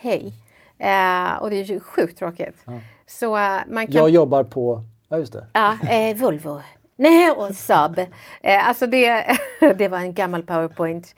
Hej! 0.00 0.32
Eh, 0.78 1.32
och 1.40 1.50
det 1.50 1.56
är 1.56 1.64
ju 1.64 1.80
sjukt 1.80 2.18
tråkigt. 2.18 2.56
Ja. 2.64 2.80
Så 3.06 3.36
eh, 3.36 3.60
man 3.68 3.86
kan... 3.86 3.96
Jag 3.96 4.10
jobbar 4.10 4.44
på, 4.44 4.84
ja 5.08 5.18
just 5.18 5.32
det. 5.32 5.46
Ja, 5.52 5.78
eh, 5.90 6.16
Volvo. 6.16 6.60
Nej, 6.96 7.30
och 7.30 7.54
Saab. 7.54 7.98
Eh, 8.42 8.68
alltså 8.68 8.86
det, 8.86 9.38
det 9.76 9.88
var 9.88 9.98
en 9.98 10.14
gammal 10.14 10.42
powerpoint. 10.42 11.14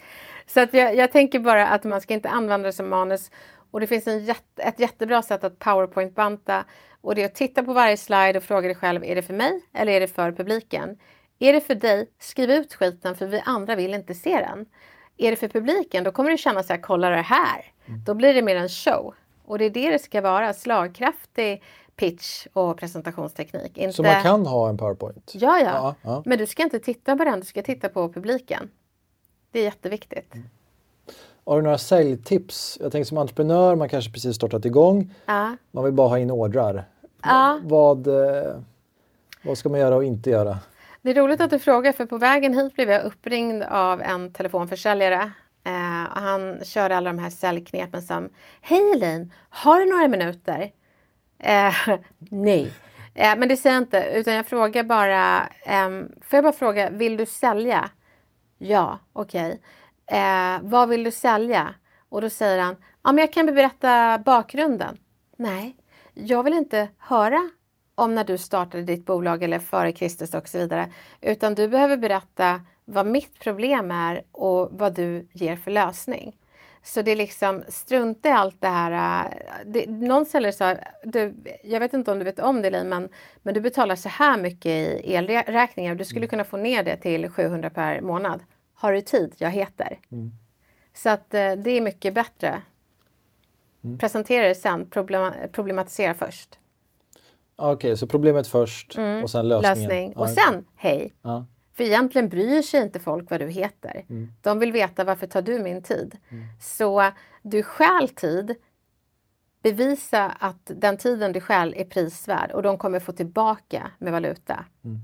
Så 0.55 0.61
att 0.61 0.75
jag, 0.75 0.97
jag, 0.97 1.13
tänker 1.13 1.39
bara 1.39 1.67
att 1.67 1.85
man 1.85 2.01
ska 2.01 2.15
inte 2.15 2.29
använda 2.29 2.67
det 2.67 2.73
som 2.73 2.89
manus. 2.89 3.31
Och 3.71 3.81
det 3.81 3.87
finns 3.87 4.07
en 4.07 4.25
jätte, 4.25 4.63
ett 4.63 4.81
jättebra 4.81 5.23
sätt 5.23 5.45
att 5.45 5.59
powerpoint-banta. 5.59 6.65
Och 7.01 7.15
det 7.15 7.23
är 7.23 7.27
att 7.27 7.35
titta 7.35 7.63
på 7.63 7.73
varje 7.73 7.97
slide 7.97 8.37
och 8.37 8.43
fråga 8.43 8.69
dig 8.69 8.75
själv, 8.75 9.05
är 9.05 9.15
det 9.15 9.23
för 9.23 9.35
mig 9.35 9.61
eller 9.75 9.93
är 9.93 10.01
det 10.01 10.09
för 10.09 10.33
publiken? 10.33 10.99
Är 11.39 11.53
det 11.53 11.61
för 11.61 11.75
dig, 11.75 12.11
skriv 12.19 12.51
ut 12.51 12.75
skiten 12.75 13.17
för 13.17 13.27
vi 13.27 13.43
andra 13.45 13.77
vill 13.77 13.95
inte 13.95 14.15
se 14.15 14.37
den. 14.37 14.67
Är 15.17 15.31
det 15.31 15.37
för 15.37 15.49
publiken, 15.49 16.05
då 16.05 16.13
kommer 16.13 16.31
du 16.31 16.37
känna 16.37 16.63
så 16.63 16.73
här, 16.73 16.81
kolla 16.81 17.11
det 17.11 17.17
här. 17.17 17.73
Mm. 17.87 18.05
Då 18.05 18.15
blir 18.15 18.35
det 18.35 18.43
mer 18.43 18.57
en 18.57 18.69
show. 18.69 19.15
Och 19.45 19.59
det 19.59 19.65
är 19.65 19.71
det 19.71 19.91
det 19.91 19.99
ska 19.99 20.21
vara, 20.21 20.55
slagkraftig 20.55 21.63
pitch 21.97 22.47
och 22.53 22.77
presentationsteknik. 22.79 23.79
Inte... 23.79 23.93
Så 23.93 24.03
man 24.03 24.23
kan 24.23 24.47
ha 24.47 24.69
en 24.69 24.79
powerpoint? 24.79 25.33
Ja, 25.35 25.59
ja, 25.59 25.65
ja, 25.65 25.95
ja. 26.03 26.23
Men 26.27 26.39
du 26.39 26.47
ska 26.47 26.63
inte 26.63 26.79
titta 26.79 27.17
på 27.17 27.25
den, 27.25 27.41
du 27.41 27.47
ska 27.47 27.63
titta 27.63 27.89
på 27.89 28.13
publiken. 28.13 28.71
Det 29.53 29.61
är 29.61 29.65
jätteviktigt. 29.65 30.35
Mm. 30.35 30.47
Har 31.45 31.57
du 31.57 31.63
några 31.63 31.79
säljtips? 31.79 32.79
Jag 32.81 32.93
tänker 32.93 33.05
som 33.05 33.19
entreprenör, 33.19 33.77
man 33.77 33.89
kanske 33.89 34.13
precis 34.13 34.37
startat 34.37 34.65
igång. 34.65 35.15
Ja. 35.27 35.57
Man 35.71 35.85
vill 35.85 35.93
bara 35.93 36.09
ha 36.09 36.19
in 36.19 36.31
ordrar. 36.31 36.85
Ja. 37.23 37.61
Vad, 37.63 38.07
eh, 38.07 38.61
vad 39.43 39.59
ska 39.59 39.69
man 39.69 39.81
göra 39.81 39.97
och 39.97 40.05
inte 40.05 40.31
göra? 40.31 40.59
Det 41.03 41.11
är 41.11 41.15
roligt 41.15 41.41
att 41.41 41.51
du 41.51 41.59
frågar 41.59 41.93
för 41.93 42.07
på 42.07 42.19
vägen 42.19 42.55
hit 42.55 42.75
blev 42.75 42.91
jag 42.91 43.05
uppringd 43.05 43.63
av 43.63 44.03
en 44.03 44.33
telefonförsäljare. 44.33 45.33
Eh, 45.65 46.13
och 46.13 46.21
han 46.21 46.65
körde 46.65 46.97
alla 46.97 47.13
de 47.13 47.19
här 47.19 47.31
säljknepen 47.31 48.03
som 48.03 48.29
Hej 48.61 48.93
Elin, 48.93 49.33
har 49.49 49.81
du 49.81 49.87
några 49.87 50.09
minuter? 50.09 50.73
Eh, 51.39 51.75
nej, 52.19 52.73
eh, 53.15 53.37
men 53.37 53.49
det 53.49 53.57
säger 53.57 53.77
jag 53.77 53.83
inte 53.83 54.11
utan 54.15 54.35
jag 54.35 54.47
frågar 54.47 54.85
bara 54.85 55.49
eh, 55.67 55.89
Får 56.21 56.37
jag 56.37 56.45
bara 56.45 56.53
fråga, 56.53 56.91
vill 56.91 57.17
du 57.17 57.27
sälja? 57.27 57.91
Ja, 58.63 58.99
okej. 59.13 59.61
Okay. 60.07 60.19
Eh, 60.19 60.61
vad 60.63 60.89
vill 60.89 61.05
du 61.05 61.11
sälja? 61.11 61.75
Och 62.09 62.21
då 62.21 62.31
säger 62.31 62.59
han, 62.59 62.77
ja 63.03 63.13
men 63.13 63.19
jag 63.19 63.33
kan 63.33 63.47
berätta 63.47 64.19
bakgrunden. 64.19 64.99
Nej, 65.37 65.77
jag 66.15 66.43
vill 66.43 66.53
inte 66.53 66.89
höra 66.99 67.51
om 67.95 68.15
när 68.15 68.25
du 68.25 68.39
startade 68.39 68.83
ditt 68.83 69.07
bolag 69.07 69.43
eller 69.43 69.59
före 69.59 69.93
Kristus 69.93 70.35
och 70.35 70.49
så 70.49 70.59
vidare. 70.59 70.93
Utan 71.21 71.55
du 71.55 71.69
behöver 71.69 71.97
berätta 71.97 72.61
vad 72.85 73.07
mitt 73.07 73.39
problem 73.39 73.91
är 73.91 74.23
och 74.33 74.69
vad 74.73 74.95
du 74.95 75.29
ger 75.33 75.57
för 75.57 75.71
lösning. 75.71 76.37
Så 76.83 77.03
det 77.03 77.11
är 77.11 77.17
liksom 77.17 77.63
strunta 77.69 78.29
i 78.29 78.33
allt 78.33 78.61
det 78.61 78.69
här. 78.69 79.25
Äh, 79.25 79.31
det, 79.67 79.87
någon 79.87 80.27
säljare 80.27 80.53
sa, 80.53 80.77
du, 81.05 81.35
jag 81.65 81.81
vet 81.81 81.93
inte 81.93 82.13
om 82.13 82.19
du 82.19 82.25
vet 82.25 82.39
om 82.39 82.63
det 82.63 82.85
men, 82.85 83.09
men 83.43 83.55
du 83.55 83.61
betalar 83.61 83.97
så 83.97 84.09
här 84.09 84.39
mycket 84.39 85.05
i 85.05 85.15
elräkningar. 85.15 85.95
Du 85.95 86.05
skulle 86.05 86.21
mm. 86.21 86.31
kunna 86.31 86.45
få 86.45 86.57
ner 86.57 86.83
det 86.83 86.97
till 86.97 87.31
700 87.31 87.71
per 87.71 88.01
månad. 88.01 88.41
Har 88.81 88.93
du 88.93 89.01
tid? 89.01 89.35
Jag 89.39 89.51
heter. 89.51 89.99
Mm. 90.13 90.33
Så 90.95 91.09
att 91.11 91.35
äh, 91.35 91.53
det 91.53 91.71
är 91.71 91.81
mycket 91.81 92.15
bättre. 92.15 92.63
Mm. 93.85 93.99
Presentera 93.99 94.49
det 94.49 94.55
sen, 94.55 94.91
problematisera 95.53 96.15
först. 96.15 96.59
Okej, 97.57 97.75
okay, 97.75 97.97
så 97.97 98.07
problemet 98.07 98.47
först 98.47 98.97
mm. 98.97 99.23
och 99.23 99.31
sen 99.31 99.49
lösningen. 99.49 99.89
Lösning. 99.89 100.17
Och 100.17 100.31
sen, 100.31 100.65
hej! 100.77 101.15
Ja. 101.23 101.47
För 101.75 101.85
egentligen 101.85 102.29
bryr 102.29 102.63
sig 102.63 102.83
inte 102.83 103.01
folk 103.01 103.31
vad 103.31 103.41
du 103.41 103.49
heter. 103.49 104.05
Mm. 104.09 104.33
De 104.43 104.59
vill 104.59 104.73
veta 104.73 105.05
varför 105.05 105.27
tar 105.27 105.43
du 105.43 105.59
min 105.59 105.83
tid? 105.83 106.17
Mm. 106.29 106.45
Så 106.61 107.11
du 107.43 107.63
stjäl 107.63 108.09
tid. 108.09 108.55
Bevisa 109.63 110.29
att 110.29 110.71
den 110.75 110.97
tiden 110.97 111.33
du 111.33 111.41
stjäl 111.41 111.75
är 111.77 111.85
prisvärd 111.85 112.51
och 112.51 112.63
de 112.63 112.79
kommer 112.79 113.01
få 113.01 113.13
tillbaka 113.13 113.91
med 113.99 114.13
valuta. 114.13 114.65
Mm. 114.85 115.01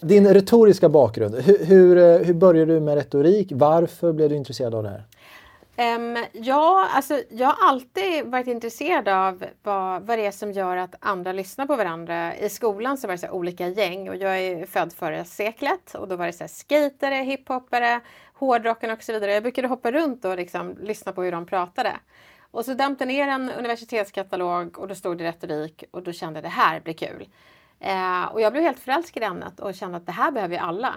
Din 0.00 0.34
retoriska 0.34 0.88
bakgrund, 0.88 1.34
hur, 1.34 1.60
eh, 1.60 1.66
hur, 1.66 2.24
hur 2.24 2.34
började 2.34 2.74
du 2.74 2.80
med 2.80 2.94
retorik? 2.94 3.52
Varför 3.54 4.12
blev 4.12 4.28
du 4.28 4.36
intresserad 4.36 4.74
av 4.74 4.82
det 4.82 4.88
här? 4.88 5.04
Um, 5.80 6.24
ja, 6.32 6.88
alltså 6.94 7.22
jag 7.30 7.46
har 7.46 7.68
alltid 7.68 8.24
varit 8.24 8.46
intresserad 8.46 9.08
av 9.08 9.44
vad, 9.62 10.02
vad 10.02 10.18
det 10.18 10.26
är 10.26 10.30
som 10.30 10.52
gör 10.52 10.76
att 10.76 10.94
andra 11.00 11.32
lyssnar 11.32 11.66
på 11.66 11.76
varandra. 11.76 12.36
I 12.36 12.48
skolan 12.48 12.98
så 12.98 13.06
var 13.06 13.14
det 13.14 13.18
så 13.18 13.30
olika 13.30 13.68
gäng 13.68 14.08
och 14.08 14.16
jag 14.16 14.38
är 14.38 14.66
född 14.66 14.92
före 14.92 15.24
seklet 15.24 15.94
och 15.94 16.08
då 16.08 16.16
var 16.16 16.26
det 16.26 16.32
så 16.32 16.44
här 16.44 16.48
skatare, 16.48 17.14
hiphoppare, 17.14 18.00
hårdrocken 18.34 18.90
och 18.90 19.02
så 19.02 19.12
vidare. 19.12 19.32
Jag 19.34 19.42
brukade 19.42 19.68
hoppa 19.68 19.92
runt 19.92 20.24
och 20.24 20.36
liksom 20.36 20.76
lyssna 20.80 21.12
på 21.12 21.22
hur 21.22 21.32
de 21.32 21.46
pratade. 21.46 21.92
Och 22.50 22.64
så 22.64 22.74
damp 22.74 23.00
ner 23.00 23.28
en 23.28 23.50
universitetskatalog 23.50 24.78
och 24.78 24.88
då 24.88 24.94
stod 24.94 25.18
det 25.18 25.24
retorik 25.24 25.84
och 25.90 26.02
då 26.02 26.12
kände 26.12 26.36
jag 26.36 26.44
det 26.44 26.48
här 26.48 26.80
blir 26.80 26.94
kul. 26.94 27.26
Eh, 27.80 28.24
och 28.24 28.40
jag 28.40 28.52
blev 28.52 28.64
helt 28.64 28.78
förälskad 28.78 29.22
i 29.22 29.26
ämnet 29.26 29.60
och 29.60 29.74
kände 29.74 29.96
att 29.96 30.06
det 30.06 30.12
här 30.12 30.30
behöver 30.30 30.54
ju 30.54 30.60
alla. 30.60 30.94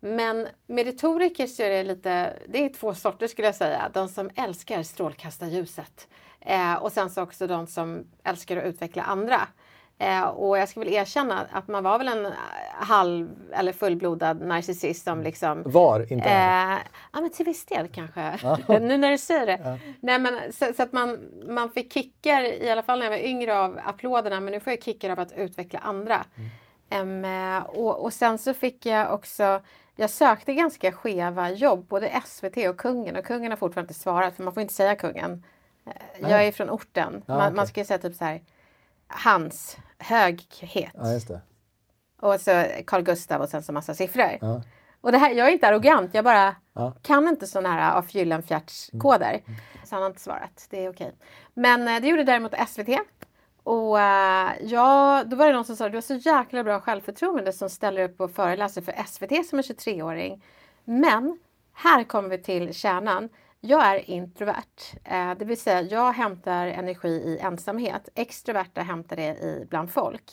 Men 0.00 0.48
med 0.66 0.86
retoriker 0.86 1.46
så 1.46 1.62
är 1.62 1.70
det 1.70 1.84
lite, 1.84 2.36
det 2.48 2.64
är 2.64 2.68
två 2.68 2.94
sorter 2.94 3.26
skulle 3.26 3.48
jag 3.48 3.54
säga. 3.54 3.90
De 3.94 4.08
som 4.08 4.30
älskar 4.34 4.82
strålkastarljuset 4.82 6.08
eh, 6.40 6.74
och 6.74 6.92
sen 6.92 7.10
så 7.10 7.22
också 7.22 7.46
de 7.46 7.66
som 7.66 8.04
älskar 8.24 8.56
att 8.56 8.64
utveckla 8.64 9.02
andra. 9.02 9.40
Eh, 10.00 10.24
och 10.24 10.58
jag 10.58 10.68
ska 10.68 10.80
väl 10.80 10.92
erkänna 10.92 11.46
att 11.52 11.68
man 11.68 11.84
var 11.84 11.98
väl 11.98 12.08
en 12.08 12.32
halv 12.72 13.28
eller 13.52 13.72
fullblodad 13.72 14.40
narcissist 14.40 15.04
som 15.04 15.22
liksom... 15.22 15.62
Var, 15.66 16.12
inte 16.12 16.28
eh, 16.28 16.78
Ja 17.12 17.20
men 17.20 17.30
till 17.30 17.46
viss 17.46 17.64
del 17.64 17.88
kanske. 17.88 18.38
nu 18.80 18.96
när 18.96 19.10
du 19.10 19.18
säger 19.18 19.46
det. 19.46 19.60
Ja. 19.64 19.78
Nej, 20.00 20.18
men, 20.18 20.52
så, 20.52 20.66
så, 20.76 20.82
att 20.82 20.92
man, 20.92 21.18
man 21.48 21.70
fick 21.70 21.92
kickar, 21.92 22.42
i 22.42 22.70
alla 22.70 22.82
fall 22.82 22.98
när 22.98 23.06
jag 23.06 23.10
var 23.10 23.26
yngre, 23.26 23.58
av 23.58 23.80
applåderna 23.84 24.40
men 24.40 24.52
nu 24.52 24.60
får 24.60 24.72
jag 24.72 24.82
kickar 24.82 25.10
av 25.10 25.20
att 25.20 25.32
utveckla 25.32 25.78
andra. 25.78 26.24
Mm. 26.90 27.24
Um, 27.24 27.62
och, 27.62 28.04
och 28.04 28.12
sen 28.12 28.38
så 28.38 28.54
fick 28.54 28.86
jag 28.86 29.14
också 29.14 29.60
jag 30.00 30.10
sökte 30.10 30.54
ganska 30.54 30.92
skeva 30.92 31.50
jobb, 31.50 31.86
både 31.88 32.22
SVT 32.26 32.56
och 32.56 32.76
Kungen 32.76 33.16
och 33.16 33.24
Kungen 33.24 33.52
har 33.52 33.56
fortfarande 33.56 33.90
inte 33.90 34.00
svarat 34.00 34.36
för 34.36 34.42
man 34.42 34.54
får 34.54 34.60
inte 34.60 34.74
säga 34.74 34.96
Kungen. 34.96 35.44
Eh, 35.86 35.92
jag 36.30 36.44
är 36.44 36.52
från 36.52 36.70
orten. 36.70 37.22
Ja, 37.26 37.34
man, 37.34 37.42
okay. 37.46 37.56
man 37.56 37.66
ska 37.66 37.80
ju 37.80 37.84
säga 37.84 37.98
typ 37.98 38.14
så 38.14 38.24
här 38.24 38.40
Hans 39.08 39.76
höghet. 39.98 40.92
Ja, 40.94 41.40
och 42.20 42.40
så 42.40 42.64
Carl 42.86 43.02
Gustav 43.02 43.40
och 43.40 43.48
sen 43.48 43.62
så 43.62 43.72
massa 43.72 43.94
siffror. 43.94 44.38
Ja. 44.40 44.62
Och 45.00 45.12
det 45.12 45.18
här, 45.18 45.30
jag 45.30 45.48
är 45.48 45.52
inte 45.52 45.68
arrogant, 45.68 46.14
jag 46.14 46.24
bara 46.24 46.56
kan 47.02 47.28
inte 47.28 47.46
sådana 47.46 47.68
här 47.68 47.98
af 47.98 48.14
Gyllenfiertz-koder. 48.14 49.30
Mm. 49.30 49.42
Mm. 49.46 49.60
Så 49.84 49.94
han 49.94 50.02
har 50.02 50.10
inte 50.10 50.20
svarat, 50.20 50.66
det 50.70 50.84
är 50.84 50.90
okej. 50.90 51.12
Men 51.54 51.88
eh, 51.88 52.00
det 52.00 52.08
gjorde 52.08 52.24
däremot 52.24 52.54
SVT 52.68 52.98
och 53.62 53.96
uh, 53.96 54.50
ja, 54.62 55.24
då 55.26 55.36
var 55.36 55.46
det 55.46 55.52
någon 55.52 55.64
som 55.64 55.76
sa 55.76 55.88
du 55.88 55.96
har 55.96 56.02
så 56.02 56.14
jäkla 56.14 56.64
bra 56.64 56.80
självförtroende 56.80 57.52
som 57.52 57.70
ställer 57.70 58.04
upp 58.04 58.20
och 58.20 58.30
föreläser 58.30 58.82
för 58.82 58.92
SVT 59.06 59.46
som 59.46 59.58
är 59.58 59.62
23-åring. 59.62 60.44
Men 60.84 61.38
här 61.72 62.04
kommer 62.04 62.28
vi 62.28 62.38
till 62.38 62.74
kärnan. 62.74 63.28
Jag 63.60 63.86
är 63.86 64.10
introvert, 64.10 64.96
eh, 65.04 65.34
det 65.38 65.44
vill 65.44 65.60
säga 65.60 65.82
jag 65.82 66.12
hämtar 66.12 66.66
energi 66.66 67.08
i 67.08 67.38
ensamhet. 67.38 68.08
Extroverta 68.14 68.82
hämtar 68.82 69.16
det 69.16 69.38
i 69.38 69.66
bland 69.70 69.90
folk. 69.90 70.32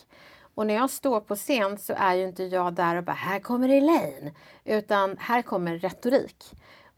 Och 0.55 0.67
när 0.67 0.73
jag 0.73 0.89
står 0.89 1.19
på 1.19 1.35
scen 1.35 1.77
så 1.77 1.93
är 1.97 2.13
ju 2.13 2.23
inte 2.23 2.43
jag 2.43 2.73
där 2.73 2.95
och 2.95 3.03
bara 3.03 3.13
här 3.13 3.39
kommer 3.39 3.69
Elaine, 3.69 4.31
utan 4.63 5.17
här 5.19 5.41
kommer 5.41 5.77
retorik. 5.77 6.43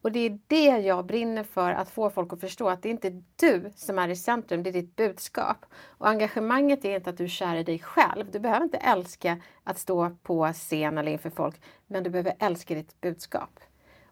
Och 0.01 0.11
det 0.11 0.19
är 0.19 0.39
det 0.47 0.79
jag 0.79 1.05
brinner 1.05 1.43
för, 1.43 1.71
att 1.71 1.89
få 1.89 2.09
folk 2.09 2.33
att 2.33 2.39
förstå 2.39 2.69
att 2.69 2.81
det 2.81 2.89
är 2.89 2.91
inte 2.91 3.23
du 3.35 3.71
som 3.75 3.99
är 3.99 4.09
i 4.09 4.15
centrum, 4.15 4.63
det 4.63 4.69
är 4.69 4.73
ditt 4.73 4.95
budskap. 4.95 5.65
Och 5.85 6.07
engagemanget 6.07 6.85
är 6.85 6.95
inte 6.95 7.09
att 7.09 7.17
du 7.17 7.23
är 7.23 7.27
kär 7.27 7.55
i 7.55 7.63
dig 7.63 7.79
själv. 7.79 8.31
Du 8.31 8.39
behöver 8.39 8.63
inte 8.63 8.77
älska 8.77 9.37
att 9.63 9.79
stå 9.79 10.09
på 10.23 10.53
scen 10.53 10.97
eller 10.97 11.11
inför 11.11 11.29
folk, 11.29 11.61
men 11.87 12.03
du 12.03 12.09
behöver 12.09 12.35
älska 12.39 12.75
ditt 12.75 13.01
budskap. 13.01 13.59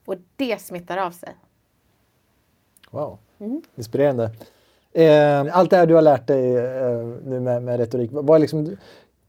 Och 0.06 0.16
det 0.36 0.62
smittar 0.62 0.98
av 0.98 1.12
sig. 1.12 1.36
Wow, 2.96 3.18
mm. 3.40 3.62
inspirerande. 3.76 4.32
Eh, 4.94 5.58
allt 5.58 5.70
det 5.70 5.78
här 5.78 5.86
du 5.86 5.96
har 5.96 6.02
lärt 6.02 6.28
dig 6.28 6.56
eh, 6.58 7.06
nu 7.26 7.40
med, 7.40 7.64
med 7.64 7.78
retorik, 7.78 8.10
vad 8.14 8.36
är 8.36 8.40
liksom 8.40 8.78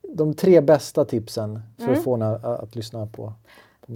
de 0.02 0.34
tre 0.34 0.60
bästa 0.60 1.04
tipsen 1.04 1.62
för 1.76 1.84
mm. 1.84 1.98
att 1.98 2.04
få 2.04 2.22
att, 2.22 2.44
att 2.44 2.76
lyssna 2.76 3.06
på 3.06 3.32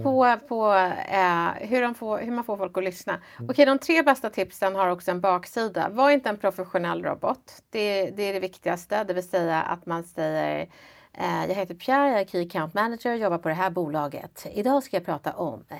på, 0.03 0.37
på 0.47 0.73
eh, 1.11 1.67
hur, 1.67 1.93
får, 1.93 2.17
hur, 2.17 2.31
man 2.31 2.43
får 2.43 2.57
folk 2.57 2.77
att 2.77 2.83
lyssna. 2.83 3.19
Mm. 3.39 3.49
Okej, 3.49 3.65
de 3.65 3.79
tre 3.79 4.03
bästa 4.03 4.29
tipsen 4.29 4.75
har 4.75 4.89
också 4.89 5.11
en 5.11 5.21
baksida. 5.21 5.89
Var 5.89 6.09
inte 6.09 6.29
en 6.29 6.37
professionell 6.37 7.03
robot. 7.03 7.63
Det, 7.69 8.11
det 8.11 8.23
är 8.23 8.33
det 8.33 8.39
viktigaste, 8.39 9.03
det 9.03 9.13
vill 9.13 9.29
säga 9.29 9.61
att 9.61 9.85
man 9.85 10.03
säger 10.03 10.67
eh, 11.13 11.45
jag 11.47 11.55
heter 11.55 11.75
Pierre, 11.75 12.09
jag 12.09 12.21
är 12.21 12.25
Key 12.25 12.45
Account 12.45 12.73
Manager, 12.73 13.15
jobbar 13.15 13.37
på 13.37 13.49
det 13.49 13.55
här 13.55 13.69
bolaget. 13.69 14.47
Idag 14.53 14.83
ska 14.83 14.97
jag 14.97 15.05
prata 15.05 15.33
om 15.33 15.63
eh, 15.69 15.77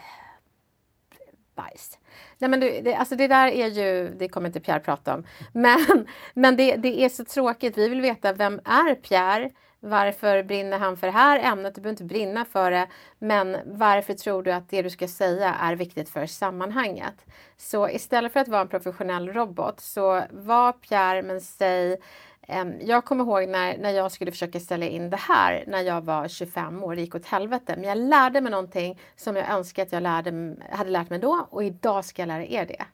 bajs. 1.55 1.99
Nej, 2.37 2.49
men 2.49 2.59
det, 2.59 2.81
det, 2.81 2.95
alltså 2.95 3.15
det 3.15 3.27
där 3.27 3.47
är 3.47 3.67
ju, 3.67 4.09
det 4.09 4.27
kommer 4.27 4.47
inte 4.47 4.59
Pierre 4.59 4.79
prata 4.79 5.13
om, 5.13 5.23
men, 5.53 6.07
men 6.33 6.55
det, 6.55 6.75
det 6.75 7.01
är 7.01 7.09
så 7.09 7.25
tråkigt. 7.25 7.77
Vi 7.77 7.89
vill 7.89 8.01
veta 8.01 8.33
vem 8.33 8.59
är 8.65 8.95
Pierre? 8.95 9.49
Varför 9.83 10.43
brinner 10.43 10.79
han 10.79 10.97
för 10.97 11.07
det 11.07 11.13
här 11.13 11.39
ämnet? 11.39 11.75
Du 11.75 11.81
behöver 11.81 11.93
inte 11.93 12.13
brinna 12.13 12.45
för 12.45 12.71
det. 12.71 12.87
Men 13.19 13.57
varför 13.65 14.13
tror 14.13 14.43
du 14.43 14.51
att 14.51 14.69
det 14.69 14.81
du 14.81 14.89
ska 14.89 15.07
säga 15.07 15.53
är 15.53 15.75
viktigt 15.75 16.09
för 16.09 16.25
sammanhanget? 16.25 17.25
Så 17.57 17.89
istället 17.89 18.33
för 18.33 18.39
att 18.39 18.47
vara 18.47 18.61
en 18.61 18.67
professionell 18.67 19.33
robot 19.33 19.79
så 19.79 20.23
var 20.31 20.71
Pierre 20.71 21.21
men 21.21 21.41
säg 21.41 21.97
Ehm, 22.47 22.73
jag 22.81 23.05
kommer 23.05 23.23
ihåg 23.23 23.49
när, 23.49 23.77
när 23.77 23.91
jag 23.91 24.11
skulle 24.11 24.31
försöka 24.31 24.59
ställa 24.59 24.85
in 24.85 25.09
det 25.09 25.17
här 25.17 25.63
när 25.67 25.81
jag 25.81 26.01
var 26.01 26.27
25 26.27 26.83
år, 26.83 26.95
det 26.95 27.01
gick 27.01 27.15
åt 27.15 27.25
helvete. 27.25 27.73
Men 27.77 27.83
jag 27.89 27.97
lärde 27.97 28.41
mig 28.41 28.51
någonting 28.51 28.99
som 29.15 29.35
jag 29.35 29.49
önskar 29.49 29.83
att 29.83 29.91
jag 29.91 30.03
lärde, 30.03 30.55
hade 30.71 30.89
lärt 30.89 31.09
mig 31.09 31.19
då 31.19 31.47
och 31.49 31.63
idag 31.63 32.05
ska 32.05 32.21
jag 32.21 32.27
lära 32.27 32.45
er 32.45 32.65
det. 32.65 32.85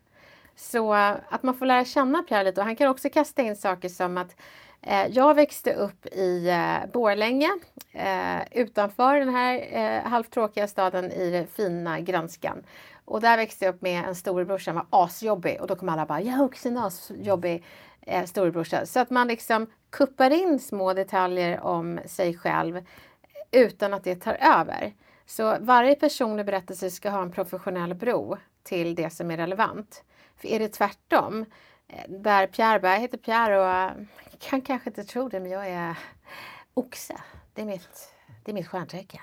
Så 0.55 0.93
eh, 0.93 1.15
att 1.29 1.43
man 1.43 1.55
får 1.55 1.65
lära 1.65 1.85
känna 1.85 2.23
Pierre 2.23 2.43
lite 2.43 2.61
och 2.61 2.65
han 2.65 2.75
kan 2.75 2.87
också 2.87 3.09
kasta 3.09 3.41
in 3.41 3.55
saker 3.55 3.89
som 3.89 4.17
att 4.17 4.35
eh, 4.81 5.07
jag 5.07 5.33
växte 5.33 5.73
upp 5.73 6.05
i 6.05 6.49
eh, 6.49 6.91
Borlänge 6.93 7.49
eh, 7.93 8.39
utanför 8.51 9.19
den 9.19 9.29
här 9.29 9.67
eh, 9.71 10.09
halvtråkiga 10.09 10.67
staden 10.67 11.11
i 11.11 11.31
den 11.31 11.47
fina 11.47 11.99
grönskan. 11.99 12.63
Och 13.05 13.21
där 13.21 13.37
växte 13.37 13.65
jag 13.65 13.75
upp 13.75 13.81
med 13.81 14.05
en 14.05 14.15
storebror 14.15 14.57
som 14.57 14.75
var 14.75 14.85
asjobbig 14.89 15.61
och 15.61 15.67
då 15.67 15.75
kom 15.75 15.89
alla 15.89 16.05
bara 16.05 16.21
“jag 16.21 16.39
är 16.39 16.43
också 16.43 16.67
en 16.67 16.77
asjobbig 16.77 17.63
eh, 18.07 18.25
storebrorsa”. 18.25 18.85
Så 18.85 18.99
att 18.99 19.09
man 19.09 19.27
liksom 19.27 19.67
kuppar 19.89 20.31
in 20.31 20.59
små 20.59 20.93
detaljer 20.93 21.59
om 21.59 21.99
sig 22.05 22.37
själv 22.37 22.85
utan 23.51 23.93
att 23.93 24.03
det 24.03 24.15
tar 24.15 24.37
över. 24.59 24.93
Så 25.25 25.57
varje 25.59 25.95
personlig 25.95 26.45
berättelse 26.45 26.91
ska 26.91 27.09
ha 27.09 27.21
en 27.21 27.31
professionell 27.31 27.93
bro 27.93 28.37
till 28.63 28.95
det 28.95 29.09
som 29.09 29.31
är 29.31 29.37
relevant. 29.37 30.03
För 30.35 30.47
är 30.47 30.59
det 30.59 30.67
tvärtom, 30.67 31.45
eh, 31.87 32.09
där 32.09 32.47
Pierre 32.47 32.79
Berg 32.79 32.99
heter 32.99 33.17
Pierre 33.17 33.59
och 33.59 33.91
kan 34.39 34.61
kanske 34.61 34.89
inte 34.89 35.03
tro 35.03 35.29
det, 35.29 35.39
men 35.39 35.51
jag 35.51 35.67
är 35.67 35.95
oxe. 36.73 37.15
Det 37.53 37.61
är 37.61 37.65
mitt, 37.65 38.13
det 38.45 38.51
är 38.51 38.53
mitt 38.53 38.67
stjärntecken. 38.67 39.21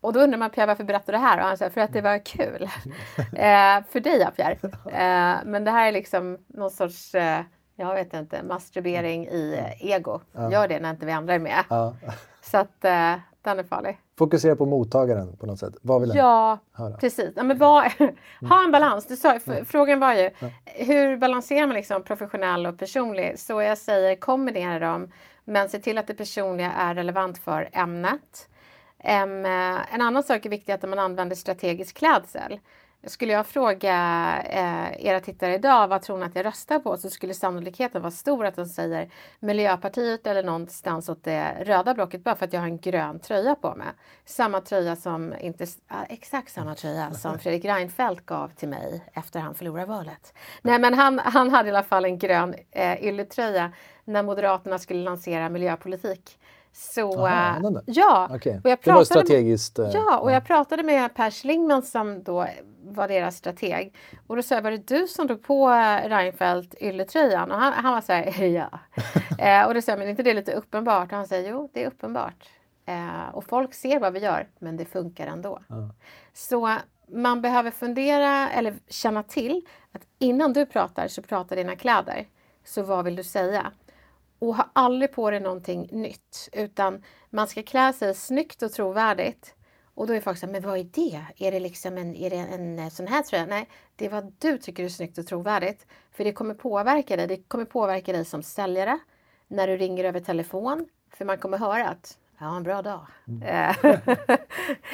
Och 0.00 0.12
då 0.12 0.20
undrar 0.20 0.38
man 0.38 0.50
Pierre 0.50 0.66
varför 0.66 0.84
berättar 0.84 1.12
du 1.12 1.18
det 1.18 1.24
här? 1.24 1.38
Och 1.38 1.44
han 1.44 1.58
säger 1.58 1.70
för 1.70 1.80
att 1.80 1.92
det 1.92 2.00
var 2.00 2.24
kul. 2.24 2.62
eh, 3.18 3.84
för 3.90 4.00
dig 4.00 4.18
ja 4.18 4.30
Pierre. 4.30 4.58
Eh, 4.86 5.44
men 5.44 5.64
det 5.64 5.70
här 5.70 5.88
är 5.88 5.92
liksom 5.92 6.38
någon 6.46 6.70
sorts, 6.70 7.14
eh, 7.14 7.40
jag 7.88 7.94
vet 7.94 8.14
inte, 8.14 8.42
masturbering 8.42 9.26
i 9.28 9.54
eh, 9.58 9.86
ego. 9.92 10.20
Ja. 10.32 10.52
Gör 10.52 10.68
det 10.68 10.80
när 10.80 10.90
inte 10.90 11.06
vi 11.06 11.12
andra 11.12 11.34
är 11.34 11.38
med. 11.38 11.64
Ja. 11.70 11.94
Så 12.40 12.58
att 12.58 12.84
eh, 12.84 13.14
den 13.42 13.58
är 13.58 13.62
farlig. 13.62 13.98
Fokusera 14.18 14.56
på 14.56 14.66
mottagaren 14.66 15.36
på 15.36 15.46
något 15.46 15.58
sätt. 15.58 15.74
Vad 15.82 16.00
vill 16.00 16.12
Ja, 16.14 16.58
höra? 16.72 16.96
precis. 16.96 17.30
Ja, 17.36 17.42
men 17.42 17.58
vad, 17.58 17.84
ha 18.48 18.64
en 18.64 18.72
balans. 18.72 19.06
Du 19.06 19.16
sa, 19.16 19.38
frågan 19.66 20.00
var 20.00 20.14
ju 20.14 20.30
ja. 20.38 20.48
hur 20.64 21.16
balanserar 21.16 21.66
man 21.66 21.76
liksom 21.76 22.02
professionell 22.02 22.66
och 22.66 22.78
personlig? 22.78 23.38
Så 23.38 23.62
jag 23.62 23.78
säger 23.78 24.16
kombinera 24.16 24.78
dem, 24.78 25.12
men 25.44 25.68
se 25.68 25.78
till 25.78 25.98
att 25.98 26.06
det 26.06 26.14
personliga 26.14 26.72
är 26.72 26.94
relevant 26.94 27.38
för 27.38 27.68
ämnet. 27.72 28.48
Um, 29.04 29.46
en 29.92 30.00
annan 30.02 30.22
sak 30.22 30.46
är 30.46 30.50
viktigt 30.50 30.74
att 30.74 30.90
man 30.90 30.98
använder 30.98 31.36
strategisk 31.36 31.96
klädsel. 31.96 32.60
Skulle 33.06 33.32
jag 33.32 33.46
fråga 33.46 33.94
eh, 34.42 35.06
era 35.06 35.20
tittare 35.20 35.54
idag 35.54 35.88
vad 35.88 36.02
tror 36.02 36.18
ni 36.18 36.24
att 36.24 36.34
jag 36.36 36.46
röstar 36.46 36.78
på 36.78 36.96
så 36.96 37.10
skulle 37.10 37.34
sannolikheten 37.34 38.02
vara 38.02 38.10
stor 38.10 38.46
att 38.46 38.56
de 38.56 38.66
säger 38.66 39.10
Miljöpartiet 39.40 40.26
eller 40.26 40.42
någonstans 40.42 41.08
åt 41.08 41.24
det 41.24 41.64
röda 41.64 41.94
blocket 41.94 42.24
bara 42.24 42.36
för 42.36 42.44
att 42.46 42.52
jag 42.52 42.60
har 42.60 42.66
en 42.66 42.78
grön 42.78 43.20
tröja 43.20 43.54
på 43.54 43.74
mig. 43.74 43.86
Samma 44.24 44.60
tröja 44.60 44.96
som, 44.96 45.34
inte 45.40 45.66
exakt 46.08 46.52
samma 46.52 46.74
tröja 46.74 47.10
som 47.10 47.38
Fredrik 47.38 47.64
Reinfeldt 47.64 48.26
gav 48.26 48.48
till 48.48 48.68
mig 48.68 49.04
efter 49.12 49.40
han 49.40 49.54
förlorade 49.54 49.86
valet. 49.86 50.34
Nej 50.62 50.78
men 50.78 50.94
han, 50.94 51.18
han 51.18 51.50
hade 51.50 51.68
i 51.68 51.72
alla 51.72 51.82
fall 51.82 52.04
en 52.04 52.18
grön 52.18 52.54
eh, 52.70 53.04
ylletröja 53.04 53.72
när 54.04 54.22
Moderaterna 54.22 54.78
skulle 54.78 55.02
lansera 55.02 55.48
miljöpolitik. 55.48 56.38
Så, 56.72 57.26
Aha, 57.26 57.56
äh, 57.56 57.80
ja, 57.86 58.28
okay. 58.34 58.58
och 58.64 58.70
jag 58.70 58.80
pratade 58.80 58.92
det 58.92 58.92
var 58.92 59.04
strategiskt. 59.04 59.78
Med, 59.78 59.94
ja, 59.94 60.18
och 60.18 60.32
jag 60.32 60.44
pratade 60.44 60.82
med 60.82 61.14
Per 61.14 61.30
Schlingman 61.30 61.82
som 61.82 62.22
då 62.22 62.46
var 62.84 63.08
deras 63.08 63.36
strateg. 63.36 63.94
Och 64.26 64.36
då 64.36 64.42
sa 64.42 64.54
jag, 64.54 64.62
var 64.62 64.70
det 64.70 64.86
du 64.86 65.06
som 65.06 65.26
drog 65.26 65.42
på 65.42 65.68
Reinfeldt 66.04 66.74
ylletröjan? 66.80 67.50
Och 67.50 67.58
han, 67.58 67.72
han 67.72 67.94
var 67.94 68.00
så 68.00 68.12
här, 68.12 68.44
ja. 68.46 68.78
eh, 69.38 69.66
och 69.66 69.74
då 69.74 69.82
sa 69.82 69.92
jag, 69.92 69.98
men 69.98 70.06
är 70.06 70.10
inte 70.10 70.22
det 70.22 70.34
lite 70.34 70.52
uppenbart? 70.52 71.12
Och 71.12 71.16
han 71.16 71.26
säger, 71.26 71.50
jo, 71.50 71.70
det 71.72 71.82
är 71.82 71.86
uppenbart. 71.86 72.48
Eh, 72.86 73.28
och 73.32 73.44
folk 73.44 73.74
ser 73.74 74.00
vad 74.00 74.12
vi 74.12 74.18
gör, 74.18 74.48
men 74.58 74.76
det 74.76 74.84
funkar 74.84 75.26
ändå. 75.26 75.58
Ja. 75.68 75.90
Så 76.32 76.78
man 77.08 77.42
behöver 77.42 77.70
fundera 77.70 78.50
eller 78.50 78.74
känna 78.88 79.22
till 79.22 79.66
att 79.92 80.02
innan 80.18 80.52
du 80.52 80.66
pratar 80.66 81.08
så 81.08 81.22
pratar 81.22 81.56
dina 81.56 81.76
kläder. 81.76 82.26
Så 82.64 82.82
vad 82.82 83.04
vill 83.04 83.16
du 83.16 83.24
säga? 83.24 83.72
Och 84.42 84.56
ha 84.56 84.70
aldrig 84.72 85.12
på 85.12 85.30
dig 85.30 85.40
någonting 85.40 85.88
nytt 85.92 86.48
utan 86.52 87.02
man 87.30 87.48
ska 87.48 87.62
klä 87.62 87.92
sig 87.92 88.14
snyggt 88.14 88.62
och 88.62 88.72
trovärdigt. 88.72 89.54
Och 89.94 90.06
då 90.06 90.14
är 90.14 90.20
folk 90.20 90.38
så 90.38 90.46
här, 90.46 90.52
men 90.52 90.62
vad 90.62 90.78
är 90.78 90.84
det? 90.84 91.46
Är 91.46 91.52
det 91.52 91.60
liksom 91.60 91.98
en, 91.98 92.14
är 92.14 92.30
det 92.30 92.36
en 92.36 92.90
sån 92.90 93.06
här 93.06 93.22
tröja? 93.22 93.46
Nej, 93.46 93.68
det 93.96 94.06
är 94.06 94.10
vad 94.10 94.32
du 94.38 94.58
tycker 94.58 94.84
är 94.84 94.88
snyggt 94.88 95.18
och 95.18 95.26
trovärdigt. 95.26 95.86
För 96.10 96.24
det 96.24 96.32
kommer 96.32 96.54
påverka 96.54 97.16
dig. 97.16 97.26
Det 97.26 97.36
kommer 97.36 97.64
påverka 97.64 98.12
dig 98.12 98.24
som 98.24 98.42
säljare 98.42 98.98
när 99.48 99.66
du 99.66 99.76
ringer 99.76 100.04
över 100.04 100.20
telefon. 100.20 100.88
För 101.10 101.24
man 101.24 101.38
kommer 101.38 101.58
höra 101.58 101.88
att 101.88 102.18
Ja, 102.38 102.56
en 102.56 102.62
bra 102.62 102.82
dag. 102.82 103.06
Mm. 103.28 103.74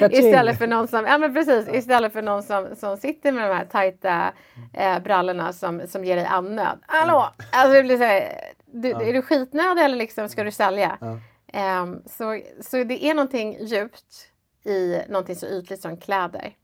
istället 0.12 0.58
för 0.58 0.66
någon 0.66 0.88
som, 0.88 1.04
ja 1.04 1.18
men 1.18 1.34
precis, 1.34 1.68
istället 1.68 2.12
för 2.12 2.22
någon 2.22 2.42
som, 2.42 2.76
som 2.76 2.96
sitter 2.96 3.32
med 3.32 3.50
de 3.50 3.56
här 3.56 3.64
tajta 3.64 4.32
eh, 4.72 4.98
brallorna 4.98 5.52
som, 5.52 5.82
som 5.86 6.04
ger 6.04 6.16
dig 6.16 6.24
andnöd. 6.24 6.78
Hallå! 6.86 7.18
Mm. 7.18 7.48
Alltså 7.52 7.74
det 7.74 7.82
blir 7.82 7.96
så 7.96 8.04
här, 8.04 8.32
du, 8.72 8.88
ja. 8.88 9.02
Är 9.02 9.12
du 9.12 9.22
skitnödig 9.22 9.82
eller 9.82 9.96
liksom 9.96 10.28
ska 10.28 10.44
du 10.44 10.50
sälja? 10.50 10.98
Ja. 11.00 11.82
Um, 11.82 12.02
så, 12.06 12.42
så 12.60 12.84
det 12.84 13.04
är 13.04 13.14
någonting 13.14 13.66
djupt 13.66 14.32
i 14.64 15.02
någonting 15.08 15.36
så 15.36 15.46
ytligt 15.46 15.80
som 15.80 15.96
kläder. 15.96 16.56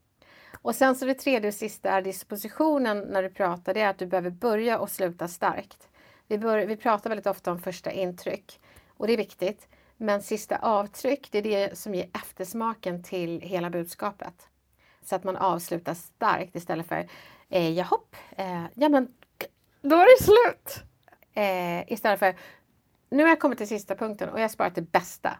Och 0.62 0.74
sen 0.74 0.94
så 0.94 1.06
det 1.06 1.14
tredje 1.14 1.48
och 1.48 1.54
sista 1.54 1.90
är 1.90 2.02
dispositionen 2.02 2.98
när 2.98 3.22
du 3.22 3.30
pratar, 3.30 3.74
det 3.74 3.80
är 3.80 3.88
att 3.88 3.98
du 3.98 4.06
behöver 4.06 4.30
börja 4.30 4.78
och 4.78 4.90
sluta 4.90 5.28
starkt. 5.28 5.88
Vi, 6.28 6.38
bör, 6.38 6.66
vi 6.66 6.76
pratar 6.76 7.10
väldigt 7.10 7.26
ofta 7.26 7.52
om 7.52 7.58
första 7.58 7.90
intryck 7.90 8.60
och 8.88 9.06
det 9.06 9.12
är 9.12 9.16
viktigt. 9.16 9.68
Men 9.96 10.22
sista 10.22 10.56
avtryck, 10.56 11.28
det 11.30 11.38
är 11.38 11.42
det 11.42 11.78
som 11.78 11.94
ger 11.94 12.10
eftersmaken 12.14 13.02
till 13.02 13.40
hela 13.40 13.70
budskapet. 13.70 14.48
Så 15.04 15.16
att 15.16 15.24
man 15.24 15.36
avslutar 15.36 15.94
starkt 15.94 16.56
istället 16.56 16.86
för 16.86 17.08
eh, 17.48 17.72
jahopp, 17.72 18.16
eh, 18.36 18.64
ja 18.74 18.88
men 18.88 19.08
då 19.82 19.96
är 19.96 20.18
det 20.18 20.24
slut. 20.24 20.84
Eh, 21.34 21.92
istället 21.92 22.18
för 22.18 22.34
nu 23.10 23.22
har 23.22 23.30
jag 23.30 23.40
kommit 23.40 23.58
till 23.58 23.68
sista 23.68 23.94
punkten 23.94 24.28
och 24.28 24.38
jag 24.38 24.44
har 24.44 24.48
sparat 24.48 24.74
det 24.74 24.92
bästa. 24.92 25.38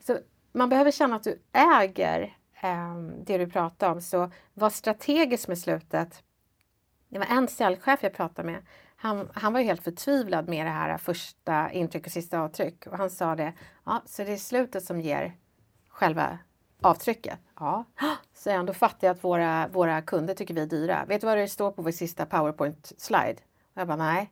Så 0.00 0.18
man 0.52 0.68
behöver 0.68 0.90
känna 0.90 1.16
att 1.16 1.22
du 1.22 1.42
äger 1.52 2.36
eh, 2.62 2.94
det 3.24 3.38
du 3.38 3.46
pratar 3.46 3.90
om. 3.90 4.00
Så 4.00 4.30
var 4.54 4.70
strategisk 4.70 5.48
med 5.48 5.58
slutet. 5.58 6.22
Det 7.08 7.18
var 7.18 7.26
en 7.26 7.48
säljchef 7.48 8.02
jag 8.02 8.12
pratade 8.14 8.50
med. 8.50 8.66
Han, 8.96 9.30
han 9.34 9.52
var 9.52 9.60
ju 9.60 9.66
helt 9.66 9.84
förtvivlad 9.84 10.48
med 10.48 10.66
det 10.66 10.70
här 10.70 10.98
första 10.98 11.72
intryck 11.72 12.06
och 12.06 12.12
sista 12.12 12.40
avtryck. 12.40 12.86
Och 12.86 12.98
han 12.98 13.10
sa 13.10 13.36
det, 13.36 13.52
ja, 13.84 14.02
så 14.06 14.24
det 14.24 14.32
är 14.32 14.36
slutet 14.36 14.84
som 14.84 15.00
ger 15.00 15.36
själva 15.88 16.38
avtrycket. 16.80 17.38
Ja, 17.58 17.84
säger 18.34 18.56
han, 18.56 18.66
då 18.66 18.72
fattar 18.72 19.06
jag 19.06 19.14
att 19.14 19.24
våra, 19.24 19.68
våra 19.68 20.02
kunder 20.02 20.34
tycker 20.34 20.54
vi 20.54 20.60
är 20.60 20.66
dyra. 20.66 21.04
Vet 21.08 21.20
du 21.20 21.26
vad 21.26 21.38
det 21.38 21.48
står 21.48 21.70
på 21.70 21.82
vår 21.82 21.90
sista 21.90 22.26
powerpoint-slide? 22.26 23.36
Jag 23.74 23.86
bara, 23.86 23.96
nej. 23.96 24.30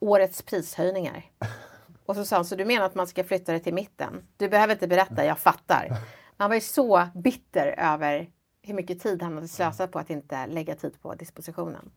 Årets 0.00 0.42
prishöjningar. 0.42 1.24
Och 2.06 2.16
så 2.16 2.24
sa 2.24 2.36
han, 2.36 2.44
så 2.44 2.56
du 2.56 2.64
menar 2.64 2.86
att 2.86 2.94
man 2.94 3.06
ska 3.06 3.24
flytta 3.24 3.52
det 3.52 3.58
till 3.58 3.74
mitten? 3.74 4.26
Du 4.36 4.48
behöver 4.48 4.74
inte 4.74 4.88
berätta, 4.88 5.24
jag 5.24 5.38
fattar. 5.38 5.88
Han 6.36 6.50
var 6.50 6.54
ju 6.54 6.60
så 6.60 7.08
bitter 7.14 7.74
över 7.78 8.30
hur 8.62 8.74
mycket 8.74 9.02
tid 9.02 9.22
han 9.22 9.34
hade 9.34 9.48
slösat 9.48 9.92
på 9.92 9.98
att 9.98 10.10
inte 10.10 10.46
lägga 10.46 10.74
tid 10.74 11.02
på 11.02 11.14
dispositionen. 11.14 11.90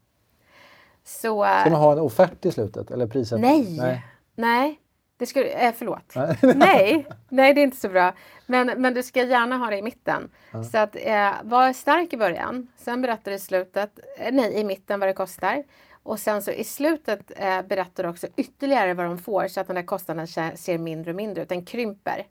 Så, 1.04 1.44
ska 1.62 1.70
man 1.70 1.82
ha 1.82 1.92
en 1.92 2.00
offert 2.00 2.46
i 2.46 2.52
slutet? 2.52 2.92
Eller 2.92 3.08
priset? 3.08 3.40
Nej! 3.40 3.78
Nej. 3.78 4.06
nej. 4.36 4.80
Det 5.20 5.26
ska, 5.26 5.46
eh, 5.46 5.74
förlåt. 5.78 6.16
nej, 6.56 7.08
nej, 7.30 7.54
det 7.54 7.62
är 7.62 7.64
inte 7.64 7.78
så 7.78 7.90
bra. 7.90 8.14
Men, 8.46 8.82
men 8.82 8.94
du 8.94 9.04
ska 9.04 9.24
gärna 9.24 9.58
ha 9.58 9.70
det 9.70 9.78
i 9.78 9.82
mitten. 9.82 10.30
Ja. 10.52 10.64
Så 10.64 10.78
att 10.78 10.96
eh, 10.96 11.32
var 11.44 11.74
stark 11.74 12.14
i 12.14 12.18
början. 12.18 12.68
Sen 12.78 13.02
berättar 13.02 13.32
du 13.32 13.38
i 13.38 13.40
slutet, 13.40 14.00
eh, 14.18 14.32
nej 14.32 14.54
i 14.54 14.64
mitten 14.64 15.00
vad 15.00 15.10
det 15.10 15.14
kostar. 15.14 15.64
Och 16.04 16.20
sen 16.20 16.42
så 16.42 16.52
i 16.52 16.64
slutet 16.64 17.32
eh, 17.36 17.62
berättar 17.62 18.04
du 18.04 18.10
också 18.10 18.28
ytterligare 18.36 18.94
vad 18.94 19.06
de 19.06 19.18
får 19.18 19.48
så 19.48 19.60
att 19.60 19.68
den 19.68 19.76
där 19.76 19.84
kostnaden 19.84 20.28
ser 20.58 20.78
mindre 20.78 21.12
och 21.12 21.16
mindre 21.16 21.44
ut. 21.44 21.50
Den 21.50 21.66
krymper. 21.66 22.28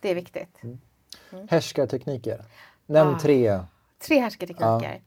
Det 0.00 0.10
är 0.10 0.14
viktigt. 0.14 0.62
Mm. 0.62 0.80
Mm. 1.32 1.48
Härskartekniker. 1.50 2.44
Nämn 2.86 3.14
ah. 3.14 3.18
tre. 3.18 3.60
Tre 3.98 4.18
härskartekniker. 4.18 4.66
Ah. 4.66 5.00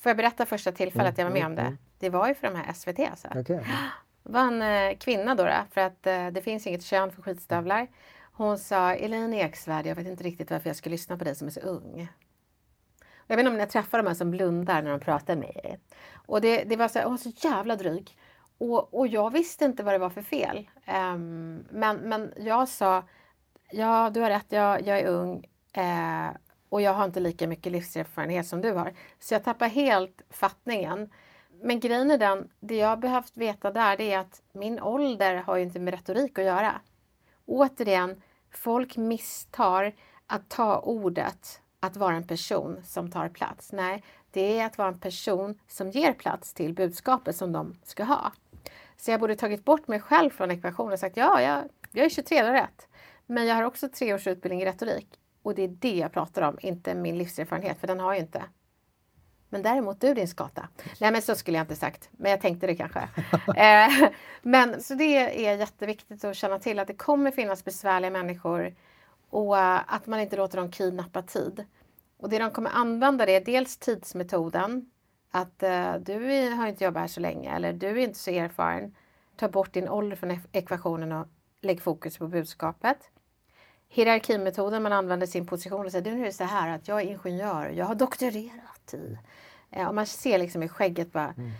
Får 0.00 0.10
jag 0.10 0.16
berätta 0.16 0.46
första 0.46 0.72
tillfället 0.72 1.18
mm. 1.18 1.26
jag 1.26 1.30
var 1.30 1.40
med 1.40 1.46
om 1.46 1.54
det? 1.54 1.62
Mm. 1.62 1.78
Det 1.98 2.10
var 2.10 2.28
ju 2.28 2.34
för 2.34 2.46
de 2.46 2.56
här 2.56 2.72
SVT 2.72 2.98
alltså. 3.10 3.28
Okay. 3.28 3.60
Det 4.22 4.32
var 4.32 4.40
en 4.40 4.62
eh, 4.62 4.96
kvinna 4.98 5.34
då, 5.34 5.44
då 5.44 5.52
för 5.70 5.80
att 5.80 6.06
eh, 6.06 6.26
det 6.26 6.42
finns 6.42 6.66
inget 6.66 6.82
kön 6.82 7.10
för 7.10 7.22
skitstövlar. 7.22 7.88
Hon 8.32 8.58
sa 8.58 8.94
Elin 8.94 9.34
Eksvärd, 9.34 9.86
jag 9.86 9.94
vet 9.94 10.06
inte 10.06 10.24
riktigt 10.24 10.50
varför 10.50 10.68
jag 10.68 10.76
ska 10.76 10.90
lyssna 10.90 11.16
på 11.16 11.24
dig 11.24 11.34
som 11.34 11.46
är 11.46 11.52
så 11.52 11.60
ung. 11.60 12.08
Jag 13.28 13.36
vet 13.36 13.44
inte 13.44 13.50
om 13.50 13.58
ni 13.58 13.66
träffar 13.66 13.98
de 13.98 14.06
här 14.06 14.14
som 14.14 14.30
blundar 14.30 14.82
när 14.82 14.90
de 14.90 15.00
pratar 15.00 15.36
med 15.36 15.60
er. 15.64 15.78
Och 16.26 16.40
det, 16.40 16.64
det 16.64 16.76
var 16.76 16.88
så, 16.88 17.00
hon 17.00 17.10
var 17.10 17.18
så 17.18 17.32
jävla 17.48 17.76
dryg. 17.76 18.16
Och, 18.58 18.94
och 18.94 19.06
jag 19.06 19.32
visste 19.32 19.64
inte 19.64 19.82
vad 19.82 19.94
det 19.94 19.98
var 19.98 20.10
för 20.10 20.22
fel. 20.22 20.70
Um, 20.86 21.66
men, 21.70 21.96
men 21.96 22.32
jag 22.36 22.68
sa 22.68 23.02
ja 23.70 24.10
du 24.10 24.20
har 24.20 24.30
rätt, 24.30 24.46
jag, 24.48 24.86
jag 24.86 24.98
är 24.98 25.06
ung 25.06 25.44
eh, 25.72 26.28
och 26.68 26.82
jag 26.82 26.94
har 26.94 27.04
inte 27.04 27.20
lika 27.20 27.46
mycket 27.46 27.72
livserfarenhet 27.72 28.46
som 28.46 28.60
du 28.60 28.72
har. 28.72 28.92
Så 29.18 29.34
jag 29.34 29.44
tappar 29.44 29.68
helt 29.68 30.22
fattningen. 30.30 31.10
Men 31.62 31.80
grejen 31.80 32.10
är 32.10 32.18
den, 32.18 32.48
det 32.60 32.76
jag 32.76 33.00
behövt 33.00 33.36
veta 33.36 33.70
där 33.70 33.96
det 33.96 34.12
är 34.12 34.18
att 34.18 34.42
min 34.52 34.80
ålder 34.80 35.34
har 35.34 35.56
ju 35.56 35.62
inte 35.62 35.80
med 35.80 35.94
retorik 35.94 36.38
att 36.38 36.44
göra. 36.44 36.80
Återigen, 37.46 38.22
folk 38.54 38.96
misstar 38.96 39.92
att 40.26 40.48
ta 40.48 40.78
ordet 40.78 41.60
att 41.80 41.96
vara 41.96 42.16
en 42.16 42.26
person 42.26 42.80
som 42.84 43.10
tar 43.10 43.28
plats. 43.28 43.72
Nej, 43.72 44.02
det 44.30 44.58
är 44.58 44.66
att 44.66 44.78
vara 44.78 44.88
en 44.88 44.98
person 44.98 45.58
som 45.68 45.90
ger 45.90 46.12
plats 46.12 46.54
till 46.54 46.74
budskapet 46.74 47.36
som 47.36 47.52
de 47.52 47.76
ska 47.84 48.04
ha. 48.04 48.32
Så 48.96 49.10
jag 49.10 49.20
borde 49.20 49.36
tagit 49.36 49.64
bort 49.64 49.88
mig 49.88 50.00
själv 50.00 50.30
från 50.30 50.50
ekvationen 50.50 50.92
och 50.92 50.98
sagt 50.98 51.16
ja, 51.16 51.42
jag, 51.42 51.64
jag 51.92 52.06
är 52.06 52.10
23 52.10 52.52
rätt. 52.52 52.88
Men 53.26 53.46
jag 53.46 53.54
har 53.54 53.62
också 53.62 53.88
tre 53.88 54.14
års 54.14 54.26
utbildning 54.26 54.62
i 54.62 54.66
retorik 54.66 55.08
och 55.42 55.54
det 55.54 55.62
är 55.62 55.68
det 55.68 55.96
jag 55.96 56.12
pratar 56.12 56.42
om, 56.42 56.58
inte 56.60 56.94
min 56.94 57.18
livserfarenhet, 57.18 57.80
för 57.80 57.86
den 57.86 58.00
har 58.00 58.12
jag 58.12 58.22
inte. 58.22 58.42
Men 59.48 59.62
däremot 59.62 60.00
du 60.00 60.14
din 60.14 60.28
skata. 60.28 60.68
Nej 61.00 61.12
men 61.12 61.22
så 61.22 61.34
skulle 61.34 61.58
jag 61.58 61.64
inte 61.64 61.76
sagt, 61.76 62.08
men 62.12 62.30
jag 62.30 62.40
tänkte 62.40 62.66
det 62.66 62.76
kanske. 62.76 63.00
eh, 63.56 64.10
men 64.42 64.82
så 64.82 64.94
det 64.94 65.46
är 65.46 65.56
jätteviktigt 65.56 66.24
att 66.24 66.36
känna 66.36 66.58
till 66.58 66.78
att 66.78 66.86
det 66.86 66.94
kommer 66.94 67.30
finnas 67.30 67.64
besvärliga 67.64 68.10
människor 68.10 68.74
och 69.30 69.58
eh, 69.58 69.80
att 69.86 70.06
man 70.06 70.20
inte 70.20 70.36
låter 70.36 70.58
dem 70.58 70.70
kidnappa 70.70 71.22
tid. 71.22 71.64
Och 72.16 72.28
det 72.28 72.38
de 72.38 72.50
kommer 72.50 72.70
använda 72.70 73.26
det 73.26 73.36
är 73.36 73.44
dels 73.44 73.76
tidsmetoden, 73.76 74.90
att 75.30 75.62
eh, 75.62 75.94
du 75.94 76.48
har 76.50 76.66
inte 76.66 76.84
jobbat 76.84 77.00
här 77.00 77.08
så 77.08 77.20
länge 77.20 77.56
eller 77.56 77.72
du 77.72 77.88
är 77.88 77.96
inte 77.96 78.18
så 78.18 78.30
erfaren. 78.30 78.94
Ta 79.36 79.48
bort 79.48 79.72
din 79.72 79.88
ålder 79.88 80.16
från 80.16 80.38
ekvationen 80.52 81.12
och 81.12 81.26
lägg 81.60 81.82
fokus 81.82 82.18
på 82.18 82.28
budskapet. 82.28 83.10
Hierarkimetoden, 83.88 84.82
man 84.82 84.92
använder 84.92 85.26
sin 85.26 85.46
position 85.46 85.86
och 85.86 85.92
säger 85.92 86.04
du 86.04 86.10
nu 86.10 86.20
är 86.20 86.26
det 86.26 86.32
så 86.32 86.44
här 86.44 86.74
att 86.74 86.88
jag 86.88 87.00
är 87.00 87.04
ingenjör, 87.04 87.68
jag 87.68 87.86
har 87.86 87.94
doktorerat 87.94 88.94
i... 88.94 89.18
Eh, 89.70 89.88
och 89.88 89.94
man 89.94 90.06
ser 90.06 90.38
liksom 90.38 90.62
i 90.62 90.68
skägget 90.68 91.12
bara. 91.12 91.34
Mm. 91.36 91.50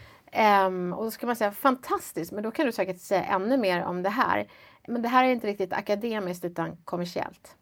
Um, 0.67 0.93
och 0.93 1.05
då 1.05 1.11
ska 1.11 1.27
man 1.27 1.37
säga 1.37 1.53
fantastiskt, 1.53 2.33
men 2.33 2.43
då 2.43 2.51
kan 2.51 2.67
du 2.67 2.73
säkert 2.73 3.01
säga 3.01 3.25
ännu 3.25 3.57
mer 3.57 3.85
om 3.85 4.03
det 4.03 4.09
här. 4.09 4.49
Men 4.89 5.03
det 5.03 5.09
här 5.09 5.25
är 5.25 5.29
inte 5.29 5.47
riktigt 5.47 5.73
akademiskt 5.73 6.45
utan 6.45 6.77
kommersiellt. 6.85 7.57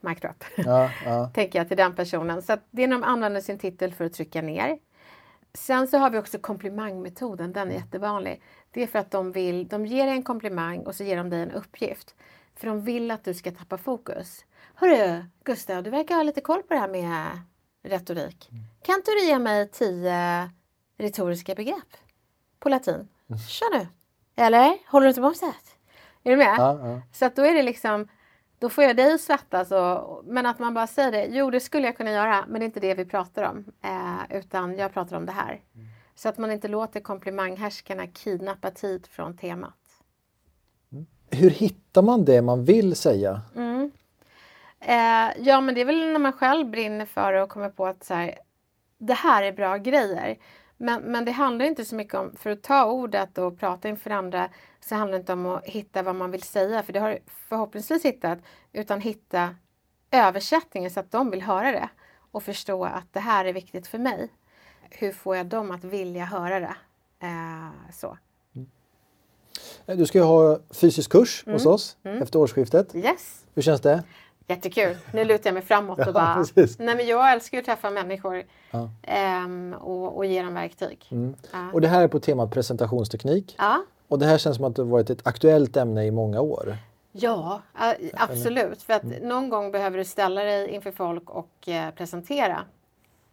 Mic 0.00 0.20
drop. 0.20 0.44
Ja, 0.56 0.90
ja. 1.04 1.30
Tänker 1.34 1.58
jag 1.58 1.68
till 1.68 1.76
den 1.76 1.94
personen. 1.94 2.42
Så 2.42 2.56
det 2.70 2.82
är 2.82 2.88
när 2.88 2.96
de 2.96 3.04
använder 3.04 3.40
sin 3.40 3.58
titel 3.58 3.94
för 3.94 4.04
att 4.04 4.12
trycka 4.12 4.42
ner. 4.42 4.78
Sen 5.54 5.88
så 5.88 5.98
har 5.98 6.10
vi 6.10 6.18
också 6.18 6.38
komplimangmetoden, 6.38 7.52
den 7.52 7.70
är 7.70 7.74
jättevanlig. 7.74 8.42
Det 8.70 8.82
är 8.82 8.86
för 8.86 8.98
att 8.98 9.10
de 9.10 9.32
vill, 9.32 9.68
de 9.68 9.86
ger 9.86 10.06
dig 10.06 10.14
en 10.14 10.22
komplimang 10.22 10.86
och 10.86 10.94
så 10.94 11.04
ger 11.04 11.16
de 11.16 11.30
dig 11.30 11.42
en 11.42 11.50
uppgift. 11.50 12.14
För 12.54 12.66
de 12.66 12.80
vill 12.80 13.10
att 13.10 13.24
du 13.24 13.34
ska 13.34 13.50
tappa 13.50 13.78
fokus. 13.78 14.44
Hörru 14.74 15.24
Gustav, 15.44 15.82
du 15.82 15.90
verkar 15.90 16.14
ha 16.14 16.22
lite 16.22 16.40
koll 16.40 16.62
på 16.62 16.74
det 16.74 16.80
här 16.80 16.88
med 16.88 17.26
retorik. 17.82 18.48
Mm. 18.50 18.64
Kan 18.82 18.94
inte 18.94 19.10
du 19.10 19.24
ge 19.24 19.38
mig 19.38 19.68
tio 19.68 20.50
retoriska 21.00 21.54
begrepp 21.54 21.96
på 22.58 22.68
latin? 22.68 23.08
Kör 23.48 23.78
nu! 23.78 23.86
Eller? 24.36 24.90
Håller 24.90 25.04
du 25.04 25.08
inte 25.08 25.20
måttet? 25.20 25.76
Är 26.22 26.30
du 26.30 26.36
med? 26.36 26.54
Ja, 26.58 26.88
ja. 26.88 27.00
Så 27.12 27.24
att 27.24 27.36
då 27.36 27.42
är 27.42 27.54
det 27.54 27.62
liksom 27.62 28.08
då 28.60 28.68
får 28.68 28.84
jag 28.84 28.96
dig 28.96 29.12
att 29.12 29.20
svettas. 29.20 29.70
Och, 29.72 30.24
men 30.24 30.46
att 30.46 30.58
man 30.58 30.74
bara 30.74 30.86
säger 30.86 31.12
det. 31.12 31.26
Jo, 31.30 31.50
det 31.50 31.60
skulle 31.60 31.86
jag 31.86 31.96
kunna 31.96 32.10
göra, 32.10 32.44
men 32.48 32.60
det 32.60 32.64
är 32.64 32.66
inte 32.66 32.80
det 32.80 32.94
vi 32.94 33.04
pratar 33.04 33.42
om. 33.42 33.64
Eh, 33.82 34.36
utan 34.38 34.76
jag 34.76 34.92
pratar 34.92 35.16
om 35.16 35.26
det 35.26 35.32
här. 35.32 35.60
Mm. 35.74 35.86
Så 36.14 36.28
att 36.28 36.38
man 36.38 36.52
inte 36.52 36.68
låter 36.68 37.00
komplimanghärskarna 37.00 38.06
kidnappa 38.06 38.70
tid 38.70 39.06
från 39.06 39.36
temat. 39.36 39.74
Mm. 40.92 41.06
Hur 41.30 41.50
hittar 41.50 42.02
man 42.02 42.24
det 42.24 42.42
man 42.42 42.64
vill 42.64 42.96
säga? 42.96 43.40
Mm. 43.56 43.90
Eh, 44.80 45.42
ja, 45.46 45.60
men 45.60 45.74
det 45.74 45.80
är 45.80 45.84
väl 45.84 46.12
när 46.12 46.18
man 46.18 46.32
själv 46.32 46.70
brinner 46.70 47.06
för 47.06 47.32
det 47.32 47.42
och 47.42 47.50
kommer 47.50 47.70
på 47.70 47.86
att 47.86 48.04
så 48.04 48.14
här, 48.14 48.38
det 48.98 49.14
här 49.14 49.42
är 49.42 49.52
bra 49.52 49.76
grejer. 49.76 50.38
Men, 50.82 51.02
men 51.02 51.24
det 51.24 51.30
handlar 51.30 51.64
inte 51.66 51.84
så 51.84 51.94
mycket 51.94 52.14
om, 52.14 52.36
för 52.36 52.50
att 52.50 52.62
ta 52.62 52.84
ordet 52.84 53.38
och 53.38 53.58
prata 53.58 53.88
inför 53.88 54.10
andra, 54.10 54.48
så 54.80 54.94
handlar 54.94 55.18
det 55.18 55.20
inte 55.20 55.32
om 55.32 55.46
att 55.46 55.64
hitta 55.64 56.02
vad 56.02 56.14
man 56.14 56.30
vill 56.30 56.42
säga, 56.42 56.82
för 56.82 56.92
det 56.92 57.00
har 57.00 57.18
förhoppningsvis 57.48 58.04
hittat, 58.04 58.38
utan 58.72 59.00
hitta 59.00 59.54
översättningen 60.10 60.90
så 60.90 61.00
att 61.00 61.10
de 61.10 61.30
vill 61.30 61.42
höra 61.42 61.72
det 61.72 61.88
och 62.30 62.42
förstå 62.42 62.84
att 62.84 63.12
det 63.12 63.20
här 63.20 63.44
är 63.44 63.52
viktigt 63.52 63.86
för 63.86 63.98
mig. 63.98 64.28
Hur 64.90 65.12
får 65.12 65.36
jag 65.36 65.46
dem 65.46 65.70
att 65.70 65.84
vilja 65.84 66.24
höra 66.24 66.60
det? 66.60 66.76
Eh, 67.22 67.92
så. 67.92 68.18
Mm. 68.56 69.98
Du 69.98 70.06
ska 70.06 70.18
ju 70.18 70.24
ha 70.24 70.58
fysisk 70.70 71.12
kurs 71.12 71.42
mm. 71.46 71.54
hos 71.54 71.66
oss 71.66 71.96
mm. 72.04 72.22
efter 72.22 72.38
årsskiftet. 72.38 72.94
Yes. 72.94 73.44
Hur 73.54 73.62
känns 73.62 73.80
det? 73.80 74.04
Jättekul. 74.50 74.96
Nu 75.12 75.24
lutar 75.24 75.50
jag 75.50 75.54
mig 75.54 75.62
framåt 75.62 76.06
och 76.06 76.14
bara... 76.14 76.44
nej 76.78 76.96
men 76.96 77.06
jag 77.06 77.32
älskar 77.32 77.58
ju 77.58 77.60
att 77.60 77.66
träffa 77.66 77.90
människor 77.90 78.42
ja. 78.70 78.90
ähm, 79.02 79.74
och, 79.80 80.16
och 80.16 80.26
ge 80.26 80.42
dem 80.42 80.54
verktyg. 80.54 81.06
Mm. 81.10 81.34
Ja. 81.52 81.70
Och 81.72 81.80
det 81.80 81.88
här 81.88 82.02
är 82.02 82.08
på 82.08 82.20
temat 82.20 82.50
presentationsteknik. 82.50 83.54
Ja. 83.58 83.84
Och 84.08 84.18
det 84.18 84.26
här 84.26 84.38
känns 84.38 84.56
som 84.56 84.64
att 84.64 84.76
det 84.76 84.82
varit 84.82 85.10
ett 85.10 85.26
aktuellt 85.26 85.76
ämne 85.76 86.04
i 86.04 86.10
många 86.10 86.40
år. 86.40 86.76
Ja, 87.12 87.62
absolut. 88.14 88.82
För 88.82 88.92
att 88.92 89.02
mm. 89.02 89.28
någon 89.28 89.48
gång 89.48 89.72
behöver 89.72 89.98
du 89.98 90.04
ställa 90.04 90.42
dig 90.44 90.68
inför 90.68 90.90
folk 90.90 91.30
och 91.30 91.68
eh, 91.68 91.90
presentera 91.90 92.64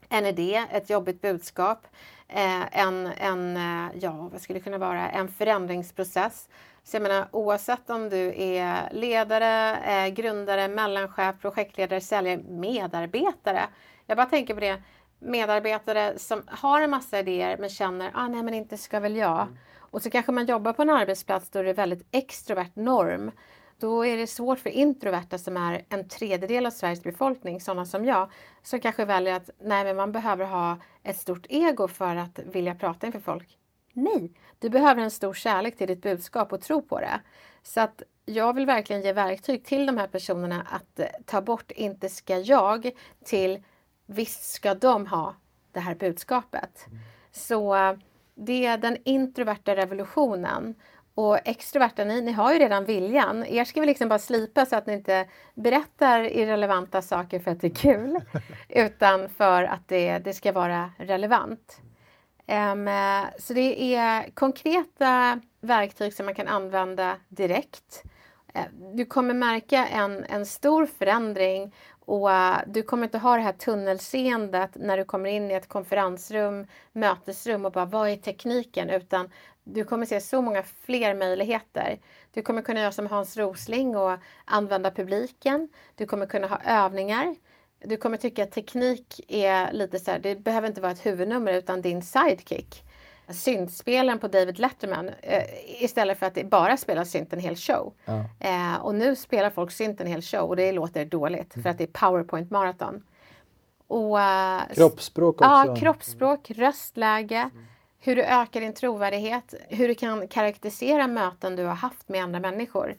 en 0.09 0.25
idé, 0.25 0.65
ett 0.71 0.89
jobbigt 0.89 1.21
budskap, 1.21 1.87
eh, 2.27 2.79
en, 2.79 3.07
en, 3.17 3.57
eh, 3.57 3.91
ja, 3.99 4.29
vad 4.31 4.41
skulle 4.41 4.59
det 4.59 4.63
kunna 4.63 4.77
vara, 4.77 5.09
en 5.09 5.27
förändringsprocess 5.27 6.47
så 6.87 6.95
jag 6.95 7.03
menar 7.03 7.27
oavsett 7.31 7.89
om 7.89 8.09
du 8.09 8.33
är 8.43 8.89
ledare, 8.93 9.77
eh, 9.77 10.13
grundare, 10.13 10.67
mellanchef, 10.67 11.35
projektledare, 11.41 12.01
säljare, 12.01 12.37
medarbetare. 12.37 13.61
Jag 14.05 14.17
bara 14.17 14.25
tänker 14.27 14.53
på 14.53 14.59
det, 14.59 14.81
medarbetare 15.19 16.19
som 16.19 16.43
har 16.47 16.81
en 16.81 16.89
massa 16.89 17.19
idéer 17.19 17.57
men 17.57 17.69
känner, 17.69 18.11
ah, 18.13 18.27
nej 18.27 18.43
men 18.43 18.53
inte 18.53 18.77
ska 18.77 18.99
väl 18.99 19.15
jag. 19.15 19.41
Mm. 19.41 19.57
Och 19.77 20.01
så 20.01 20.09
kanske 20.09 20.31
man 20.31 20.45
jobbar 20.45 20.73
på 20.73 20.81
en 20.81 20.89
arbetsplats 20.89 21.49
då 21.49 21.61
det 21.61 21.69
är 21.69 21.73
väldigt 21.73 22.07
extrovert 22.11 22.75
norm. 22.75 23.31
Då 23.79 24.05
är 24.05 24.17
det 24.17 24.27
svårt 24.27 24.59
för 24.59 24.69
introverta 24.69 25.37
som 25.37 25.57
är 25.57 25.85
en 25.89 26.09
tredjedel 26.09 26.65
av 26.65 26.71
Sveriges 26.71 27.03
befolkning, 27.03 27.61
sådana 27.61 27.85
som 27.85 28.05
jag, 28.05 28.31
som 28.63 28.79
kanske 28.79 29.05
väljer 29.05 29.33
att 29.33 29.49
nej, 29.59 29.83
men 29.83 29.95
man 29.95 30.11
behöver 30.11 30.45
ha 30.45 30.77
ett 31.03 31.17
stort 31.17 31.45
ego 31.49 31.87
för 31.87 32.15
att 32.15 32.39
vilja 32.39 32.75
prata 32.75 33.07
inför 33.07 33.19
folk. 33.19 33.57
Nej, 33.97 34.31
du 34.59 34.69
behöver 34.69 35.01
en 35.01 35.11
stor 35.11 35.33
kärlek 35.33 35.77
till 35.77 35.87
ditt 35.87 36.01
budskap 36.01 36.53
och 36.53 36.61
tro 36.61 36.81
på 36.81 36.99
det. 36.99 37.19
Så 37.63 37.81
att 37.81 38.03
jag 38.25 38.53
vill 38.53 38.65
verkligen 38.65 39.01
ge 39.01 39.13
verktyg 39.13 39.65
till 39.65 39.85
de 39.85 39.97
här 39.97 40.07
personerna 40.07 40.67
att 40.69 40.99
eh, 40.99 41.05
ta 41.25 41.41
bort 41.41 41.71
inte 41.71 42.09
ska 42.09 42.37
jag 42.37 42.91
till 43.25 43.63
visst 44.05 44.43
ska 44.43 44.73
de 44.73 45.07
ha 45.07 45.35
det 45.71 45.79
här 45.79 45.95
budskapet. 45.95 46.85
Mm. 46.87 46.99
Så 47.31 47.75
eh, 47.75 47.93
det 48.35 48.65
är 48.65 48.77
den 48.77 48.97
introverta 49.03 49.75
revolutionen. 49.75 50.75
Och 51.15 51.47
extroverta, 51.47 52.03
ni, 52.03 52.21
ni 52.21 52.31
har 52.31 52.53
ju 52.53 52.59
redan 52.59 52.85
viljan. 52.85 53.45
Er 53.45 53.65
ska 53.65 53.81
vi 53.81 53.87
liksom 53.87 54.09
bara 54.09 54.19
slipa 54.19 54.65
så 54.65 54.75
att 54.75 54.87
ni 54.87 54.93
inte 54.93 55.27
berättar 55.55 56.23
irrelevanta 56.23 57.01
saker 57.01 57.39
för 57.39 57.51
att 57.51 57.61
det 57.61 57.67
är 57.67 57.75
kul. 57.75 58.19
utan 58.69 59.29
för 59.29 59.63
att 59.63 59.87
det, 59.87 60.19
det 60.19 60.33
ska 60.33 60.51
vara 60.51 60.91
relevant. 60.97 61.81
Um, 62.47 62.89
så 63.39 63.53
det 63.53 63.95
är 63.95 64.31
konkreta 64.33 65.39
verktyg 65.61 66.13
som 66.13 66.25
man 66.25 66.35
kan 66.35 66.47
använda 66.47 67.17
direkt. 67.29 68.03
Eh, 68.53 68.65
du 68.93 69.05
kommer 69.05 69.33
märka 69.33 69.87
en, 69.87 70.23
en 70.23 70.45
stor 70.45 70.85
förändring 70.85 71.75
och 72.05 72.31
eh, 72.31 72.57
du 72.67 72.83
kommer 72.83 73.03
inte 73.03 73.17
ha 73.17 73.35
det 73.35 73.41
här 73.41 73.53
tunnelseendet 73.53 74.71
när 74.75 74.97
du 74.97 75.05
kommer 75.05 75.29
in 75.29 75.51
i 75.51 75.53
ett 75.53 75.67
konferensrum, 75.67 76.67
mötesrum 76.93 77.65
och 77.65 77.71
bara 77.71 77.85
vad 77.85 78.09
är 78.09 78.15
tekniken? 78.15 78.89
Utan 78.89 79.29
du 79.63 79.83
kommer 79.83 80.05
se 80.05 80.21
så 80.21 80.41
många 80.41 80.63
fler 80.63 81.13
möjligheter. 81.15 81.99
Du 82.33 82.41
kommer 82.41 82.61
kunna 82.61 82.79
göra 82.79 82.91
som 82.91 83.07
Hans 83.07 83.37
Rosling 83.37 83.97
och 83.97 84.17
använda 84.45 84.91
publiken. 84.91 85.69
Du 85.95 86.05
kommer 86.05 86.25
kunna 86.25 86.47
ha 86.47 86.59
övningar 86.65 87.35
du 87.79 87.97
kommer 87.97 88.17
tycka 88.17 88.43
att 88.43 88.51
teknik 88.51 89.21
är 89.27 89.73
lite 89.73 89.99
så 89.99 90.11
här, 90.11 90.19
det 90.19 90.35
behöver 90.35 90.67
inte 90.67 90.81
vara 90.81 90.91
ett 90.91 91.05
huvudnummer 91.05 91.53
utan 91.53 91.81
din 91.81 92.01
sidekick. 92.01 92.83
Syntspelaren 93.29 94.19
på 94.19 94.27
David 94.27 94.59
Letterman 94.59 95.09
eh, 95.21 95.43
istället 95.83 96.19
för 96.19 96.25
att 96.25 96.35
det 96.35 96.43
bara 96.43 96.77
spelar 96.77 97.03
synt 97.03 97.33
en 97.33 97.39
hel 97.39 97.55
show. 97.55 97.93
Ja. 98.05 98.25
Eh, 98.39 98.75
och 98.81 98.95
nu 98.95 99.15
spelar 99.15 99.49
folk 99.49 99.71
synt 99.71 100.01
en 100.01 100.07
hel 100.07 100.21
show 100.21 100.49
och 100.49 100.55
det 100.55 100.71
låter 100.71 101.05
dåligt 101.05 101.55
mm. 101.55 101.63
för 101.63 101.69
att 101.69 101.77
det 101.77 101.83
är 101.83 101.87
powerpoint 101.87 102.51
maraton. 102.51 103.03
Och, 103.87 104.17
uh, 104.17 104.75
kroppsspråk 104.75 105.41
också. 105.41 105.49
Ja, 105.49 105.75
kroppsspråk, 105.75 106.51
röstläge, 106.51 107.37
mm. 107.37 107.65
hur 107.99 108.15
du 108.15 108.23
ökar 108.23 108.61
din 108.61 108.73
trovärdighet, 108.73 109.53
hur 109.69 109.87
du 109.87 109.95
kan 109.95 110.27
karaktärisera 110.27 111.07
möten 111.07 111.55
du 111.55 111.63
har 111.63 111.75
haft 111.75 112.09
med 112.09 112.23
andra 112.23 112.39
människor 112.39 112.95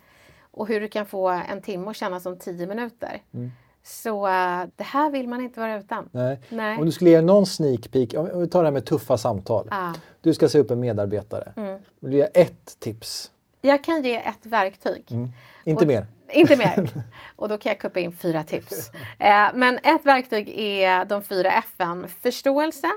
och 0.51 0.69
hur 0.69 0.81
du 0.81 0.89
kan 0.89 1.07
få 1.07 1.29
en 1.29 1.63
timme 1.63 1.91
att 1.91 1.97
kännas 1.97 2.23
som 2.23 2.39
tio 2.39 2.67
minuter. 2.67 3.23
Mm. 3.35 3.51
Så 3.89 4.27
uh, 4.27 4.65
det 4.77 4.85
här 4.85 5.11
vill 5.11 5.29
man 5.29 5.41
inte 5.41 5.61
vara 5.61 5.79
utan. 5.79 6.09
Nej. 6.13 6.41
Nej. 6.49 6.79
Om 6.79 6.87
du 6.87 6.93
skulle 6.93 7.11
ge 7.11 7.21
någon 7.21 7.47
sneak 7.47 7.91
peek, 7.91 8.15
om 8.15 8.41
vi 8.41 8.49
tar 8.49 8.63
det 8.63 8.67
här 8.67 8.73
med 8.73 8.87
tuffa 8.87 9.19
samtal. 9.19 9.69
Ah. 9.71 9.93
Du 10.21 10.35
ska 10.35 10.49
se 10.49 10.59
upp 10.59 10.71
en 10.71 10.81
medarbetare. 10.81 11.53
Mm. 11.57 11.81
Vill 12.01 12.11
du 12.11 12.17
ge 12.17 12.29
ett 12.35 12.81
tips? 12.81 13.31
Jag 13.61 13.85
kan 13.85 14.03
ge 14.03 14.17
ett 14.17 14.47
verktyg. 14.47 15.05
Mm. 15.11 15.29
Inte 15.65 15.85
Och, 15.85 15.89
mer? 15.89 16.07
Inte 16.33 16.57
mer. 16.57 16.89
Och 17.37 17.49
då 17.49 17.59
kan 17.59 17.71
jag 17.71 17.79
kuppa 17.79 18.01
in 18.01 18.13
fyra 18.13 18.45
tips. 18.45 18.91
Eh, 19.19 19.49
men 19.55 19.79
ett 19.79 20.07
verktyg 20.07 20.49
är 20.59 21.05
de 21.05 21.23
fyra 21.23 21.51
F'n. 21.79 22.07
Förståelse, 22.07 22.89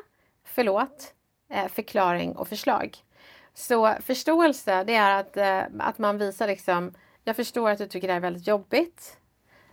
förlåt, 0.46 1.14
eh, 1.54 1.68
förklaring 1.68 2.36
och 2.36 2.48
förslag. 2.48 2.98
Så 3.54 3.94
förståelse, 4.02 4.84
det 4.84 4.96
är 4.96 5.20
att, 5.20 5.38
eh, 5.38 5.62
att 5.80 5.98
man 5.98 6.18
visar 6.18 6.48
liksom, 6.48 6.94
jag 7.24 7.36
förstår 7.36 7.70
att 7.70 7.78
du 7.78 7.88
tycker 7.88 8.08
det 8.08 8.14
här 8.14 8.20
är 8.20 8.22
väldigt 8.22 8.48
jobbigt. 8.48 9.18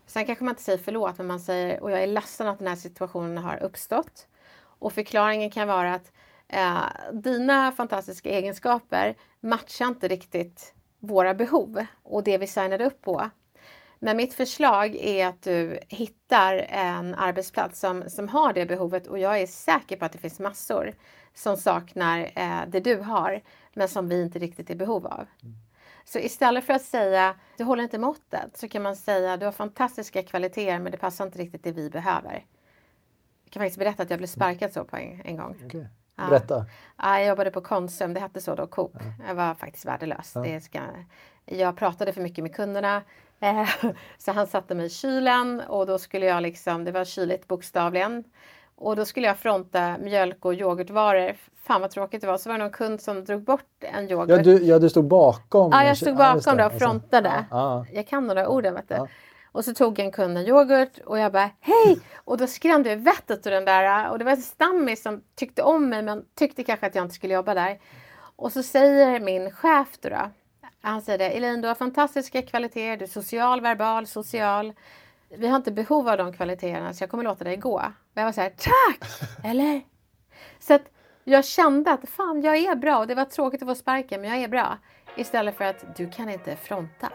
Sen 0.08 0.26
kanske 0.26 0.44
man 0.44 0.52
inte 0.52 0.62
säger 0.62 0.78
förlåt, 0.78 1.18
men 1.18 1.26
man 1.26 1.40
säger, 1.40 1.82
och 1.82 1.90
jag 1.90 2.02
är 2.02 2.06
ledsen 2.06 2.48
att 2.48 2.58
den 2.58 2.68
här 2.68 2.76
situationen 2.76 3.38
har 3.38 3.62
uppstått. 3.62 4.26
Och 4.60 4.92
förklaringen 4.92 5.50
kan 5.50 5.68
vara 5.68 5.94
att 5.94 6.12
eh, 6.48 6.82
dina 7.12 7.72
fantastiska 7.72 8.30
egenskaper 8.30 9.14
matchar 9.40 9.86
inte 9.86 10.08
riktigt 10.08 10.74
våra 10.98 11.34
behov 11.34 11.86
och 12.02 12.24
det 12.24 12.38
vi 12.38 12.46
signade 12.46 12.86
upp 12.86 13.02
på. 13.02 13.30
Men 13.98 14.16
mitt 14.16 14.34
förslag 14.34 14.96
är 14.96 15.26
att 15.26 15.42
du 15.42 15.78
hittar 15.88 16.54
en 16.68 17.14
arbetsplats 17.14 17.80
som, 17.80 18.10
som 18.10 18.28
har 18.28 18.52
det 18.52 18.66
behovet 18.66 19.06
och 19.06 19.18
jag 19.18 19.40
är 19.40 19.46
säker 19.46 19.96
på 19.96 20.04
att 20.04 20.12
det 20.12 20.18
finns 20.18 20.40
massor 20.40 20.94
som 21.34 21.56
saknar 21.56 22.30
eh, 22.34 22.60
det 22.68 22.80
du 22.80 22.96
har 22.96 23.42
men 23.74 23.88
som 23.88 24.08
vi 24.08 24.22
inte 24.22 24.38
riktigt 24.38 24.70
är 24.70 24.74
i 24.74 24.76
behov 24.76 25.06
av. 25.06 25.26
Mm. 25.42 25.67
Så 26.12 26.18
istället 26.18 26.64
för 26.64 26.74
att 26.74 26.82
säga 26.82 27.34
du 27.56 27.64
håller 27.64 27.82
inte 27.82 27.98
måttet 27.98 28.56
så 28.56 28.68
kan 28.68 28.82
man 28.82 28.96
säga 28.96 29.36
du 29.36 29.44
har 29.44 29.52
fantastiska 29.52 30.22
kvaliteter 30.22 30.78
men 30.78 30.92
det 30.92 30.98
passar 30.98 31.24
inte 31.24 31.38
riktigt 31.38 31.64
det 31.64 31.72
vi 31.72 31.90
behöver. 31.90 32.44
Jag 33.44 33.52
kan 33.52 33.60
faktiskt 33.60 33.78
berätta 33.78 34.02
att 34.02 34.10
jag 34.10 34.18
blev 34.18 34.26
sparkad 34.26 34.72
så 34.72 34.84
på 34.84 34.96
en, 34.96 35.20
en 35.24 35.36
gång. 35.36 35.56
Okay. 35.66 35.84
Berätta. 36.16 36.66
Ja, 36.96 37.18
jag 37.18 37.28
jobbade 37.28 37.50
på 37.50 37.60
Konsum, 37.60 38.14
det 38.14 38.20
hette 38.20 38.40
så 38.40 38.54
då, 38.54 38.66
Coop. 38.66 38.92
Ja. 38.94 39.26
Jag 39.26 39.34
var 39.34 39.54
faktiskt 39.54 39.84
värdelös. 39.84 40.32
Ja. 40.34 40.40
Det 40.40 40.60
ska, 40.60 40.80
jag 41.44 41.76
pratade 41.76 42.12
för 42.12 42.20
mycket 42.20 42.44
med 42.44 42.54
kunderna. 42.54 43.02
Eh, 43.40 43.68
så 44.18 44.32
han 44.32 44.46
satte 44.46 44.74
mig 44.74 44.86
i 44.86 44.90
kylen 44.90 45.60
och 45.60 45.86
då 45.86 45.98
skulle 45.98 46.26
jag 46.26 46.42
liksom, 46.42 46.84
det 46.84 46.92
var 46.92 47.04
kyligt 47.04 47.48
bokstavligen. 47.48 48.24
Och 48.80 48.96
då 48.96 49.04
skulle 49.04 49.26
jag 49.26 49.38
fronta 49.38 49.98
mjölk 49.98 50.44
och 50.44 50.54
yoghurtvaror. 50.54 51.36
Fan 51.64 51.80
vad 51.80 51.90
tråkigt 51.90 52.20
det 52.20 52.26
var. 52.26 52.38
Så 52.38 52.48
var 52.48 52.58
det 52.58 52.64
någon 52.64 52.72
kund 52.72 53.00
som 53.00 53.24
drog 53.24 53.42
bort 53.42 53.64
en 53.80 54.10
yoghurt. 54.10 54.28
Ja, 54.30 54.42
du, 54.42 54.64
ja, 54.64 54.78
du 54.78 54.90
stod 54.90 55.04
bakom? 55.04 55.72
Ja, 55.72 55.84
jag 55.84 55.96
stod 55.96 56.16
bakom 56.16 56.58
ja, 56.58 56.66
och 56.66 56.72
frontade. 56.72 57.44
Ja. 57.50 57.86
Jag 57.92 58.06
kan 58.06 58.28
de 58.28 58.34
där 58.34 58.46
orden 58.46 58.74
vet 58.74 58.88
du. 58.88 59.06
Och 59.52 59.64
så 59.64 59.74
tog 59.74 59.98
en 59.98 60.12
kund 60.12 60.38
en 60.38 60.46
yoghurt 60.46 60.98
och 61.06 61.18
jag 61.18 61.32
bara 61.32 61.50
hej! 61.60 62.00
Och 62.16 62.38
då 62.38 62.46
skrämde 62.46 62.90
jag 62.90 62.96
vettet 62.96 63.46
ur 63.46 63.50
den 63.50 63.64
där. 63.64 64.10
Och 64.10 64.18
det 64.18 64.24
var 64.24 64.32
en 64.32 64.36
stammis 64.36 65.02
som 65.02 65.22
tyckte 65.34 65.62
om 65.62 65.88
mig 65.88 66.02
men 66.02 66.24
tyckte 66.34 66.64
kanske 66.64 66.86
att 66.86 66.94
jag 66.94 67.04
inte 67.04 67.14
skulle 67.14 67.34
jobba 67.34 67.54
där. 67.54 67.78
Och 68.36 68.52
så 68.52 68.62
säger 68.62 69.20
min 69.20 69.50
chef 69.50 69.88
då, 70.00 70.08
då 70.08 70.30
han 70.82 71.02
säger 71.02 71.18
det, 71.18 71.30
Elin 71.30 71.60
du 71.60 71.68
har 71.68 71.74
fantastiska 71.74 72.42
kvaliteter, 72.42 72.96
du 72.96 73.04
är 73.04 73.08
social, 73.08 73.60
verbal, 73.60 74.06
social. 74.06 74.72
Vi 75.28 75.48
har 75.48 75.56
inte 75.56 75.72
behov 75.72 76.08
av 76.08 76.18
de 76.18 76.32
kvaliteterna 76.32 76.94
så 76.94 77.02
jag 77.02 77.10
kommer 77.10 77.24
låta 77.24 77.44
dig 77.44 77.56
gå. 77.56 77.76
Och 77.76 78.14
jag 78.14 78.24
var 78.24 78.32
så 78.32 78.40
här, 78.40 78.50
tack! 78.56 79.10
Eller? 79.44 79.80
Så 80.58 80.74
att 80.74 80.90
jag 81.24 81.44
kände 81.44 81.92
att 81.92 82.08
fan, 82.08 82.42
jag 82.42 82.56
är 82.56 82.74
bra 82.74 82.98
och 82.98 83.06
det 83.06 83.14
var 83.14 83.24
tråkigt 83.24 83.62
att 83.62 83.68
få 83.68 83.74
sparken 83.74 84.20
men 84.20 84.30
jag 84.30 84.38
är 84.38 84.48
bra. 84.48 84.78
Istället 85.16 85.56
för 85.56 85.64
att 85.64 85.96
du 85.96 86.10
kan 86.10 86.28
inte 86.28 86.56
fronta. 86.56 87.12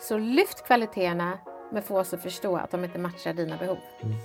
Så 0.00 0.18
lyft 0.18 0.66
kvaliteterna 0.66 1.38
men 1.72 1.82
få 1.82 1.98
oss 1.98 2.14
att 2.14 2.22
förstå 2.22 2.56
att 2.56 2.70
de 2.70 2.84
inte 2.84 2.98
matchar 2.98 3.32
dina 3.32 3.56
behov. 3.56 3.78
Mm. 4.02 4.16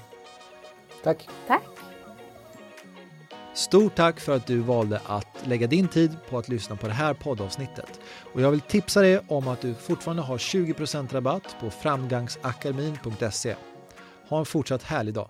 Tack. 1.04 1.30
Tack. 1.48 1.85
Stort 3.56 3.96
tack 3.96 4.20
för 4.20 4.36
att 4.36 4.48
du 4.48 4.60
valde 4.60 5.02
att 5.06 5.48
lägga 5.48 5.68
din 5.68 5.88
tid 5.88 6.18
på 6.30 6.38
att 6.38 6.50
lyssna 6.50 6.76
på 6.76 6.88
det 6.88 6.94
här 6.94 7.14
poddavsnittet. 7.14 8.00
Och 8.34 8.42
jag 8.42 8.52
vill 8.52 8.62
tipsa 8.62 9.02
dig 9.02 9.20
om 9.28 9.48
att 9.48 9.62
du 9.62 9.74
fortfarande 9.74 10.24
har 10.24 10.38
20% 10.38 11.14
rabatt 11.14 11.56
på 11.60 11.70
framgangsakademin.se. 11.70 13.56
Ha 14.30 14.40
en 14.40 14.46
fortsatt 14.46 14.84
härlig 14.84 15.14
dag. 15.14 15.30